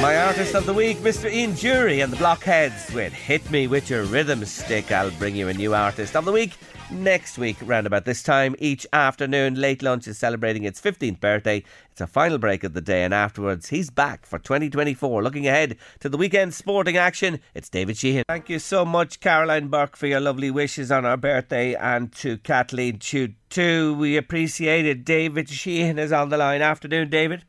[0.00, 1.32] My artist of the week, Mr.
[1.32, 4.92] Ian Dury and the Blockheads with Hit Me With Your Rhythm Stick.
[4.92, 6.58] I'll bring you a new artist of the week
[6.90, 9.54] next week, round about this time each afternoon.
[9.54, 11.62] Late Lunch is celebrating its 15th birthday.
[11.90, 15.22] It's a final break of the day, and afterwards, he's back for 2024.
[15.22, 18.24] Looking ahead to the weekend sporting action, it's David Sheehan.
[18.28, 22.38] Thank you so much, Caroline Burke, for your lovely wishes on our birthday, and to
[22.38, 23.94] Kathleen Chu too.
[23.94, 25.04] We appreciate it.
[25.04, 26.62] David Sheehan is on the line.
[26.62, 27.44] Afternoon, David.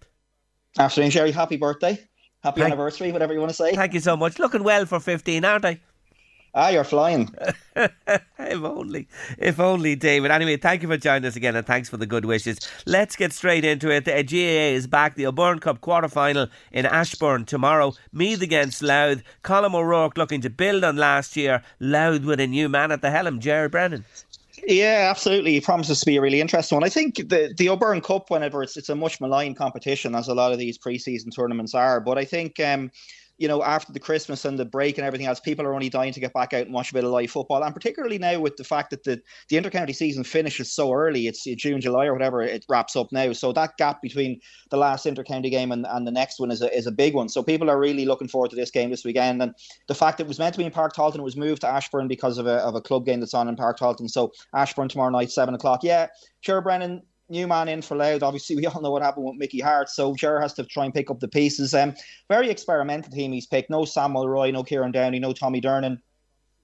[0.77, 1.31] Afternoon, Sherry.
[1.31, 1.99] Happy birthday.
[2.45, 3.73] Happy Thank- anniversary, whatever you want to say.
[3.73, 4.37] Thank you so much.
[4.37, 5.79] Looking well for 15, aren't I?
[6.57, 7.35] Ah, you're flying.
[7.75, 10.31] if only, if only, David.
[10.31, 12.59] Anyway, thank you for joining us again, and thanks for the good wishes.
[12.85, 14.05] Let's get straight into it.
[14.05, 15.15] The GAA is back.
[15.15, 17.93] The O'Byrne Cup quarter final in Ashbourne tomorrow.
[18.13, 19.21] Meath against Louth.
[19.43, 21.61] Colm O'Rourke looking to build on last year.
[21.81, 24.05] Louth with a new man at the helm, Jerry Brennan.
[24.63, 25.57] Yeah, absolutely.
[25.57, 26.83] It promises to be a really interesting one.
[26.83, 30.33] I think the the O'Byrne Cup, whenever it's it's a much maligned competition, as a
[30.33, 31.99] lot of these preseason tournaments are.
[31.99, 32.59] But I think.
[32.59, 32.91] Um,
[33.37, 36.13] you know, after the Christmas and the break and everything else, people are only dying
[36.13, 37.63] to get back out and watch a bit of live football.
[37.63, 41.43] And particularly now with the fact that the, the intercounty season finishes so early, it's
[41.43, 43.33] June, July, or whatever, it wraps up now.
[43.33, 46.73] So that gap between the last intercounty game and, and the next one is a,
[46.75, 47.27] is a big one.
[47.27, 49.41] So people are really looking forward to this game this weekend.
[49.41, 49.53] And
[49.87, 51.67] the fact that it was meant to be in Páirc Tailteann, it was moved to
[51.67, 54.09] Ashbourne because of a, of a club game that's on in Páirc Tailteann.
[54.09, 55.83] So Ashbourne tomorrow night, 7 o'clock.
[55.83, 56.07] Yeah,
[56.41, 58.23] Ger, Brennan, new man in for Louth.
[58.23, 60.93] Obviously, we all know what happened with Mickey Harte, so Ger has to try and
[60.93, 61.73] pick up the pieces.
[61.73, 61.93] Um,
[62.29, 63.69] very experimental team he's picked.
[63.69, 65.99] No Sam Mulroy, no Kieran Downey, no Tommy Durnin.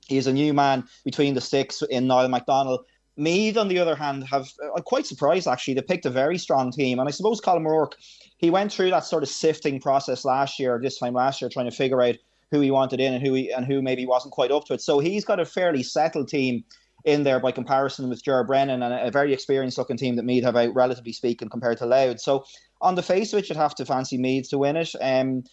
[0.07, 2.85] He's a new man between the sticks in Niall McDonald.
[3.17, 5.75] Meath, on the other hand, have I'm quite surprised actually.
[5.75, 7.95] They picked a very strong team, and I suppose Colm Rourke,
[8.37, 11.69] he went through that sort of sifting process last year, this time last year, trying
[11.69, 12.15] to figure out
[12.51, 14.81] who he wanted in and who he and who maybe wasn't quite up to it.
[14.81, 16.63] So he's got a fairly settled team
[17.05, 20.43] in there by comparison with Ger Brennan and a, very experienced looking team that Meath
[20.43, 22.19] have out, relatively speaking, compared to Louth.
[22.19, 22.45] So
[22.81, 24.91] on the face of it, you'd have to fancy Meath to win it.
[25.01, 25.43] Um,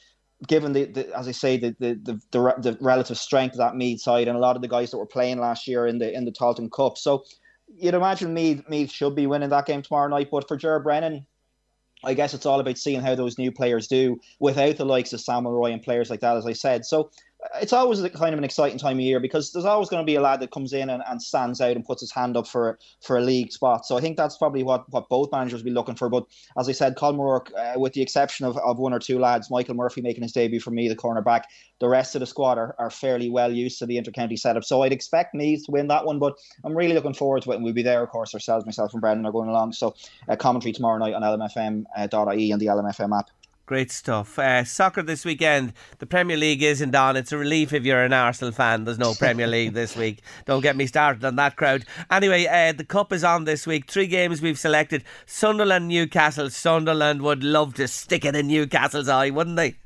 [0.47, 4.01] given the, the as I say, the, the the, the relative strength of that Meath
[4.01, 6.25] side and a lot of the guys that were playing last year in the in
[6.25, 6.99] the Tailteann Cup.
[6.99, 7.25] So
[7.77, 10.29] you'd imagine Mead Meath should be winning that game tomorrow night.
[10.31, 11.27] But for Ger Brennan,
[12.05, 15.21] I guess it's all about seeing how those new players do without the likes of
[15.21, 16.85] Sam Mulroy and players like that, as I said.
[16.85, 17.11] So
[17.61, 20.07] it's always a kind of an exciting time of year because there's always going to
[20.07, 22.49] be a lad that comes in and, and stands out and puts his hand up
[22.49, 23.87] for for a league spot.
[23.87, 26.09] So I think that's probably what, what both managers will be looking for.
[26.09, 26.27] But
[26.59, 29.51] as I said, Colm Rourke, uh, with the exception of, of one or two lads,
[29.51, 31.45] Michael Murphy making his debut for me, the cornerback,
[31.79, 34.65] the rest of the squad are, are fairly well used to the intercounty setup.
[34.65, 37.57] So I'd expect Meath to win that one, but I'm really looking forward to it.
[37.57, 39.75] And we'll be there, of course, ourselves, myself and Brendan are going along.
[39.75, 39.95] So
[40.29, 43.31] uh, commentary tomorrow night on lmfm.ie and the LMFM app.
[43.69, 44.39] Great stuff.
[44.39, 45.75] Uh, soccer this weekend.
[45.99, 47.19] The Premier League isn't on.
[47.19, 48.85] It's a relief if you're an Arsenal fan.
[48.85, 50.23] There's no Premier League this week.
[50.47, 51.85] Don't get me started on that crowd.
[52.11, 53.91] Anyway, uh, the Cup is on this week.
[53.91, 56.49] Three games we've selected Sunderland, Newcastle.
[56.49, 59.77] Sunderland would love to stick it in Newcastle's eye, wouldn't they?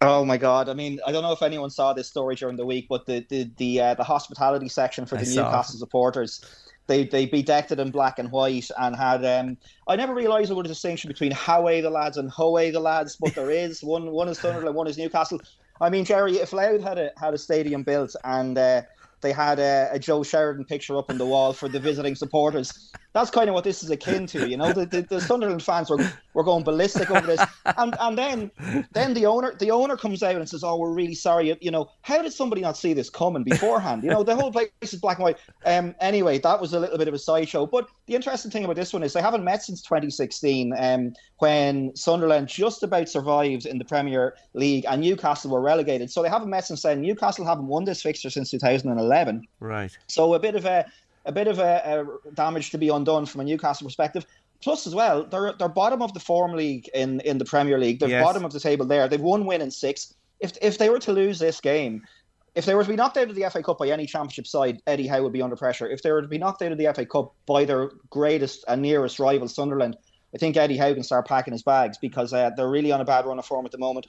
[0.00, 0.68] Oh my God!
[0.68, 3.24] I mean, I don't know if anyone saw this story during the week, but the
[3.28, 5.24] the the, uh, the hospitality section for the.
[5.24, 6.44] Newcastle supporters,
[6.92, 9.24] they they bedecked it in black and white and had.
[9.24, 9.56] Um,
[9.88, 13.16] I never realised there was a distinction between Howe the lads and Howe the lads,
[13.16, 14.10] but there is one.
[14.10, 15.40] One is Sunderland, one is Newcastle.
[15.80, 18.82] I mean, Jerry, if Louth had a had a stadium built and uh,
[19.22, 22.92] they had a, a Joe Sheridan picture up on the wall for the visiting supporters,
[23.12, 24.48] that's kind of what this is akin to.
[24.48, 25.98] You know, the, the, the Sunderland fans were
[26.34, 27.44] were going ballistic over this,
[27.76, 28.50] and and then
[28.92, 31.90] then the owner the owner comes out and says, "Oh, we're really sorry." You, know,
[32.02, 34.02] how did somebody not see this coming beforehand?
[34.02, 35.38] You know, the whole place is black and white.
[35.66, 37.66] Um, anyway, that was a little bit of a sideshow.
[37.66, 41.94] But the interesting thing about this one is they haven't met since 2016, um, when
[41.94, 46.10] Sunderland just about survived in the Premier League and Newcastle were relegated.
[46.10, 47.02] So they haven't met since then.
[47.02, 49.46] Newcastle haven't won this fixture since 2011.
[49.60, 49.96] Right.
[50.08, 50.86] So a bit of a
[51.24, 54.26] a bit of a, a damage to be undone from a Newcastle perspective.
[54.62, 57.98] Plus, as well, they're they're bottom of the form league in, in the Premier League.
[57.98, 58.24] They're Yes.
[58.24, 59.08] bottom of the table there.
[59.08, 60.14] They've one win in six.
[60.40, 62.02] If if they were to lose this game,
[62.54, 64.80] if they were to be knocked out of the FA Cup by any championship side,
[64.86, 65.88] Eddie Howe would be under pressure.
[65.88, 68.82] If they were to be knocked out of the FA Cup by their greatest and
[68.82, 69.96] nearest rival, Sunderland,
[70.34, 73.04] I think Eddie Howe can start packing his bags because uh, they're really on a
[73.04, 74.06] bad run of form at the moment.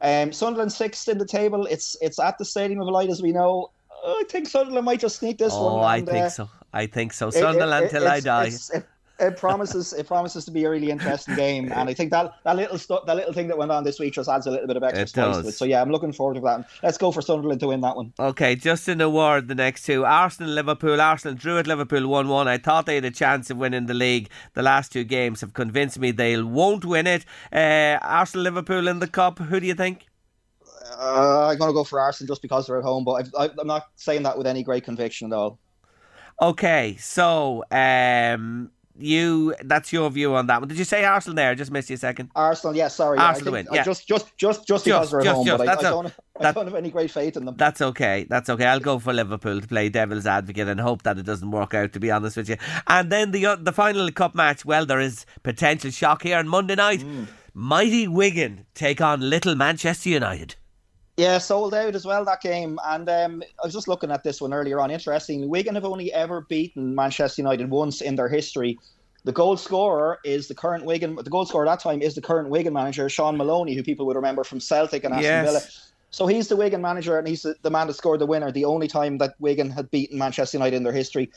[0.00, 1.66] Um, Sunderland sixth in the table.
[1.66, 3.70] It's it's at the Stadium of Light, as we know.
[4.04, 5.84] I think Sunderland might just sneak this Oh, one.
[5.84, 6.50] I think uh, so.
[6.72, 7.28] I think so.
[7.28, 8.46] it- it- Sunderland it- till I die.
[8.74, 8.86] It,
[9.20, 12.56] it promises it promises to be a really interesting game, and I think that that
[12.56, 14.76] little stu- that little thing that went on this week just adds a little bit
[14.76, 15.52] of extra spice to it.
[15.52, 16.68] So yeah, I'm looking forward to that.
[16.82, 18.12] Let's go for Sunderland to win that one.
[18.18, 21.00] Okay, just in a word, the next two Arsenal, Liverpool.
[21.00, 22.48] Arsenal drew at Liverpool 1 1.
[22.48, 24.28] I thought they had a chance of winning the league.
[24.54, 27.24] The last two games have convinced me they won't win it.
[27.52, 29.38] Uh, Arsenal, Liverpool in the Cup.
[29.38, 30.06] Who do you think?
[30.98, 33.50] Uh, I'm going to go for Arsenal just because they're at home, but I, I,
[33.58, 35.58] I'm not saying that with any great conviction at all.
[36.40, 40.68] Okay, so um, you that's your view on that one.
[40.68, 41.50] Did you say Arsenal there?
[41.50, 42.30] I just missed you a second.
[42.34, 43.18] Arsenal, yeah, sorry.
[43.18, 43.84] Arsenal yeah, I win, yeah.
[43.84, 45.58] Just, just, just, just because Just, they're at just, home, just.
[45.58, 46.06] but I, don't,
[46.40, 47.54] I that- don't have any great faith in them.
[47.56, 48.26] That's okay.
[48.28, 48.66] That's okay.
[48.66, 51.92] I'll go for Liverpool to play devil's advocate and hope that it doesn't work out.
[51.92, 52.56] To be honest with you,
[52.86, 54.64] and then the uh, the final cup match.
[54.64, 57.00] Well, there is potential shock here on Monday night.
[57.00, 57.28] Mm.
[57.54, 60.56] Mighty Wigan take on Little Manchester United.
[61.22, 62.80] Yeah, sold out as well that game.
[62.84, 64.90] And um, I was just looking at this one earlier on.
[64.90, 65.48] Interesting.
[65.48, 68.76] Wigan have only ever beaten Manchester United once in their history.
[69.22, 71.14] The goal scorer is the current Wigan.
[71.14, 74.04] The goal scorer at that time is the current Wigan manager, Shaun Maloney, who people
[74.06, 75.46] would remember from Celtic and Aston Yes.
[75.46, 75.60] Villa.
[76.12, 78.52] So he's the Wigan manager, and he's the, the man that scored the winner.
[78.52, 81.30] The only time that Wigan had beaten Manchester United in their history.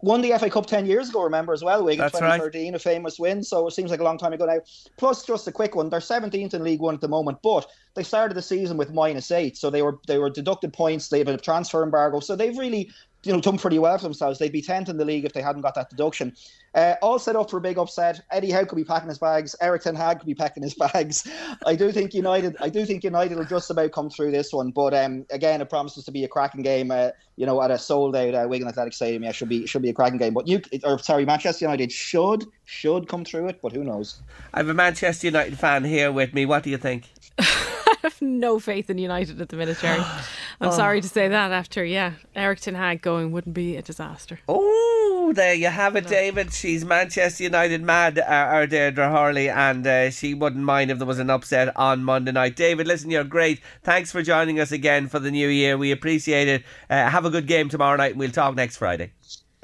[0.00, 1.22] Won the FA Cup ten years ago.
[1.22, 2.38] Remember as well, Wigan That's right.
[2.38, 3.44] 2013, a famous win.
[3.44, 4.58] So it seems like a long time ago now.
[4.96, 5.90] Plus, just a quick one.
[5.90, 9.30] They're 17th in League One at the moment, but they started the season with minus
[9.30, 11.08] eight, so they were they were deducted points.
[11.08, 12.90] They have a transfer embargo, so they've really
[13.24, 14.38] you know done pretty well for themselves.
[14.38, 16.34] They'd be 10th in the league if they hadn't got that deduction.
[16.74, 18.22] Uh, all set up for a big upset.
[18.30, 19.54] Eddie Howe could be packing his bags.
[19.60, 21.28] Erik Ten Hag could be packing his bags.
[21.66, 22.56] I do think United.
[22.60, 24.70] I do think United will just about come through this one.
[24.70, 26.90] But um, again, it promises to be a cracking game.
[26.90, 29.82] Uh, you know, at a sold out uh, Wigan Athletic Stadium, yeah, should be should
[29.82, 30.34] be a cracking game.
[30.34, 34.20] But you, or sorry, Manchester United should should come through it, but who knows?
[34.52, 36.46] I have a Manchester United fan here with me.
[36.46, 37.10] What do you think?
[38.02, 40.00] Have no faith in United at the minute, Jerry.
[40.60, 40.70] I'm Oh.
[40.72, 44.40] sorry to say that after, yeah, Erik Ten Hag going wouldn't be a disaster.
[44.48, 46.52] Oh, there you have it, David.
[46.52, 51.06] She's Manchester United mad, uh, our Deirdre Hurley, and uh, she wouldn't mind if there
[51.06, 52.56] was an upset on Monday night.
[52.56, 53.60] David, listen, you're great.
[53.82, 55.78] Thanks for joining us again for the new year.
[55.78, 56.64] We appreciate it.
[56.90, 59.12] Uh, have a good game tomorrow night, and we'll talk next Friday.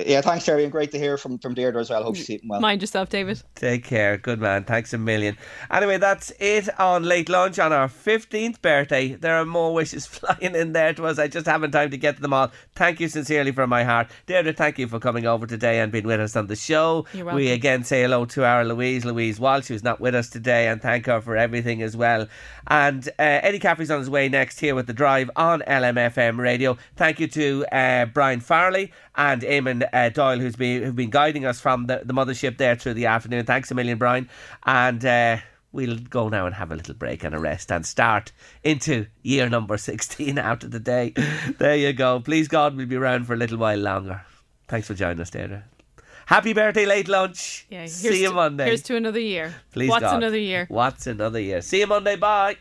[0.06, 2.04] Yeah, thanks, Jerry, and great to hear from from Deirdre as well.
[2.04, 2.60] Hope she's keeping well.
[2.60, 3.42] Mind yourself, David.
[3.56, 4.16] Take care.
[4.16, 4.62] Good man.
[4.62, 5.36] Thanks a million.
[5.72, 9.14] Anyway, that's it on Late Lunch on our 15th birthday.
[9.14, 11.18] There are more wishes flying in there to us.
[11.18, 12.52] I just haven't time to get to them all.
[12.76, 14.08] Thank you sincerely from my heart.
[14.26, 17.04] Deirdre, thank you for coming over today and being with us on the show.
[17.12, 17.36] You're welcome.
[17.36, 20.80] We again say hello to our Louise, Louise Walsh, who's not with us today, and
[20.80, 22.28] thank her for everything as well.
[22.68, 26.78] And uh, Eddie Caffrey's on his way next here with The Drive on LMFM radio.
[26.94, 31.44] Thank you to uh, Brian Farley and Eamon uh, Doyle, who's been who've been guiding
[31.44, 33.44] us from the, the mothership there through the afternoon.
[33.46, 34.28] Thanks a million, Brian.
[34.64, 35.38] And uh,
[35.72, 38.32] we'll go now and have a little break and a rest and start
[38.64, 41.12] into year number 16 out of the day.
[41.58, 42.20] There you go.
[42.20, 44.22] Please God, we'll be around for a little while longer.
[44.68, 45.64] Thanks for joining us, Deirdre.
[46.26, 47.66] Happy birthday, late lunch.
[47.70, 48.66] Yeah, here's See you to- Monday.
[48.66, 49.54] Here's to another year.
[49.72, 50.16] Please What's God.
[50.16, 50.66] another year?
[50.68, 51.62] What's another year?
[51.62, 52.16] See you Monday.
[52.16, 52.56] Bye.